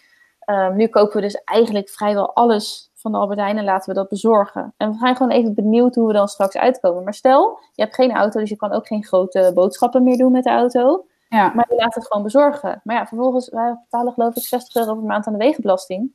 [0.40, 4.00] Ehm, nu kopen we dus eigenlijk vrijwel alles van de Albert Heijn en laten we
[4.00, 4.74] dat bezorgen.
[4.76, 7.04] En we zijn gewoon even benieuwd hoe we dan straks uitkomen.
[7.04, 10.32] Maar stel, je hebt geen auto, dus je kan ook geen grote boodschappen meer doen
[10.32, 11.06] met de auto.
[11.28, 11.52] ja.
[11.54, 12.80] Maar je laat het gewoon bezorgen.
[12.84, 16.12] Maar ja, vervolgens, wij betalen geloof ik 60 euro per maand aan de wegenbelasting.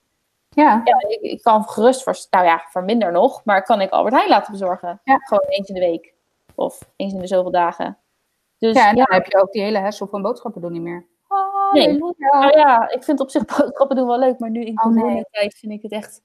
[0.55, 0.81] Ja.
[0.83, 4.15] Ja, ik, ik kan gerust voor, nou ja, voor minder nog, maar kan ik Albert
[4.15, 5.01] Heijn laten bezorgen.
[5.03, 5.17] Ja.
[5.17, 6.13] Gewoon eens in de week.
[6.55, 7.97] Of eens in de zoveel dagen.
[8.57, 10.81] Dus Ja, en ja, dan heb je ook die hele hassle van boodschappen doen niet
[10.81, 11.07] meer.
[11.71, 11.87] Nee.
[11.87, 12.39] Halleluja.
[12.39, 15.03] Nou ja, ik vind op zich boodschappen doen wel leuk, maar nu in Oh, nee.
[15.03, 16.21] coronatijd vind ik het echt...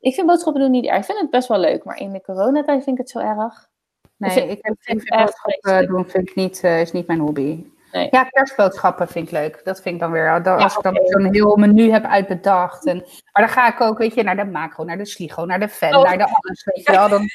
[0.00, 0.98] Ik vind boodschappen doen niet erg.
[0.98, 3.68] Ik vind het best wel leuk, maar in de coronatijd vind ik het zo erg.
[4.16, 7.64] Nee, ik, heb, ik vind boodschappen doen vind ik niet, eh, is niet mijn hobby.
[7.96, 8.08] Nee.
[8.10, 9.60] Ja, kerstboodschappen vind ik leuk.
[9.64, 10.42] Dat vind ik dan weer.
[10.42, 12.86] Dan, Ja, als ik dan zo'n heel menu heb uitbedacht.
[12.86, 15.60] En, maar dan ga ik ook, weet je, naar de macro, naar de sligo, naar
[15.60, 16.02] de fan, Oh.
[16.04, 17.08] naar de alles, weet je wel.
[17.08, 17.22] Dan,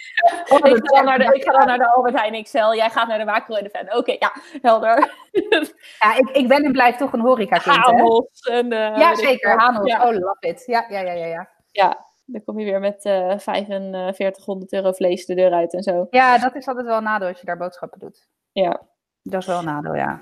[0.74, 3.08] ik, ga dan naar de, ik ga dan naar de Albert Heijn XL, jij gaat
[3.08, 3.98] naar de Macro en de Fan.
[3.98, 4.32] Oké, ja,
[4.62, 5.14] helder.
[6.00, 7.82] ja, ik, ik ben en blijf toch een horeca-kind, hè?
[7.82, 8.72] Hamels en...
[8.72, 9.50] eh, Ja, zeker.
[9.86, 10.04] Ja.
[10.08, 10.64] Oh, love it.
[10.66, 11.50] Ja, ja, ja, ja, ja.
[11.72, 16.08] Ja, dan kom je weer met eh 4500 euro vlees de deur uit en zo.
[16.10, 18.28] Ja, dat is altijd wel een nadeel als je daar boodschappen doet.
[18.52, 18.82] Ja,
[19.24, 20.22] Dat is wel een nadeel, ja.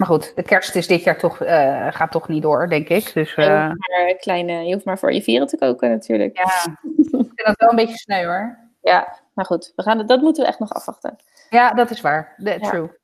[0.00, 3.12] Maar goed, de kerst is dit jaar toch, eh, gaat toch niet door, denk ik.
[3.14, 6.36] Dus je, eh, hoeft maar kleine, je hoeft maar voor je vieren te koken natuurlijk.
[6.38, 8.58] ja, ik vind dat wel een beetje sneu hoor.
[8.80, 11.16] Ja, maar goed, we gaan, het- dat moeten we echt nog afwachten.
[11.50, 12.34] Ja, dat is waar.
[12.36, 12.58] Ja.
[12.58, 12.98] True.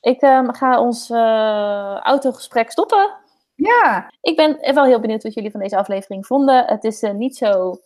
[0.00, 3.10] Ik ehm, ga ons eh, autogesprek stoppen.
[3.54, 6.64] Ja, Ik ben wel heel benieuwd wat jullie van deze aflevering vonden.
[6.66, 7.76] Het is eh, niet zo...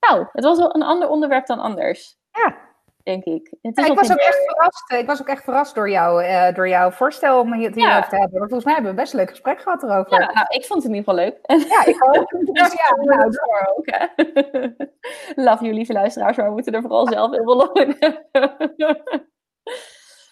[0.00, 2.56] Nou, het was wel een ander onderwerp dan anders, ja.
[3.04, 3.54] Denk ik.
[3.62, 6.22] Het Ja, is ik, was ook echt verrast, ik was ook echt verrast door, jou,
[6.24, 7.84] eh, door jouw voorstel om hier- het Ja.
[7.86, 8.38] hierover te hebben.
[8.38, 10.20] Want volgens mij hebben we best een leuk gesprek gehad erover.
[10.20, 11.66] Ja, nou, ik vond het in ieder geval leuk.
[11.68, 12.30] Ja, ik ook.
[12.54, 14.06] Dus ja, nou, voor ook, hè.
[15.44, 18.56] Love you, lieve luisteraars, maar we moeten er vooral zelf heel veel in hebben.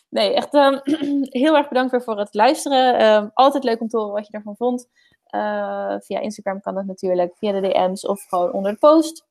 [0.09, 0.79] Nee, echt ehm,
[1.43, 2.99] heel erg bedankt weer voor het luisteren.
[2.99, 4.89] Ehm, altijd leuk om te horen wat je ervan vond.
[5.25, 9.27] Eh, via Instagram kan dat natuurlijk, via de DM's of gewoon onder de post.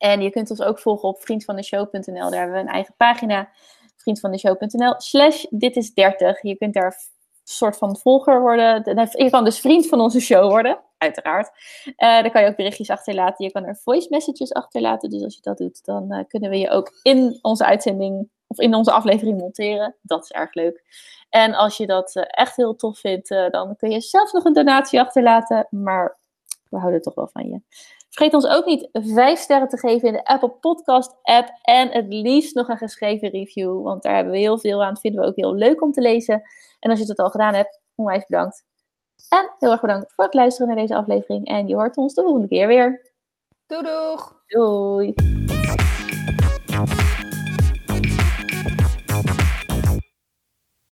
[0.00, 2.30] En je kunt ons ook volgen op vriendvandeshow.nl.
[2.30, 3.48] Daar hebben we een eigen pagina.
[3.96, 6.42] Vriendvandeshow.nl slash dit is 30.
[6.42, 6.96] Je kunt daar
[7.44, 8.82] soort van volger worden.
[9.10, 11.50] Je kan dus vriend van onze show worden, uiteraard.
[11.96, 13.44] Eh dan kan je ook berichtjes achterlaten.
[13.44, 15.10] Je kan er voice messages achterlaten.
[15.10, 18.58] Dus als je dat doet, dan eh, kunnen we je ook in onze uitzending of
[18.58, 19.96] in onze aflevering monteren.
[20.02, 20.84] Dat is erg leuk.
[21.28, 24.52] En als je dat eh, echt heel tof vindt, dan kun je zelf nog een
[24.52, 25.66] donatie achterlaten.
[25.70, 26.18] Maar
[26.70, 27.60] we houden toch wel van je.
[28.10, 31.48] Vergeet ons ook niet vijf sterren te geven in de Apple Podcast app.
[31.62, 33.82] En het liefst nog een geschreven review.
[33.82, 34.92] Want daar hebben we heel veel aan.
[34.92, 36.42] Dat vinden we ook heel leuk om te lezen.
[36.80, 38.64] En als je het al gedaan hebt, onwijs bedankt.
[39.28, 41.46] En heel erg bedankt voor het luisteren naar deze aflevering.
[41.46, 43.12] En je hoort ons de volgende keer weer.
[43.66, 44.42] Doei doeg!
[44.46, 45.14] Doei!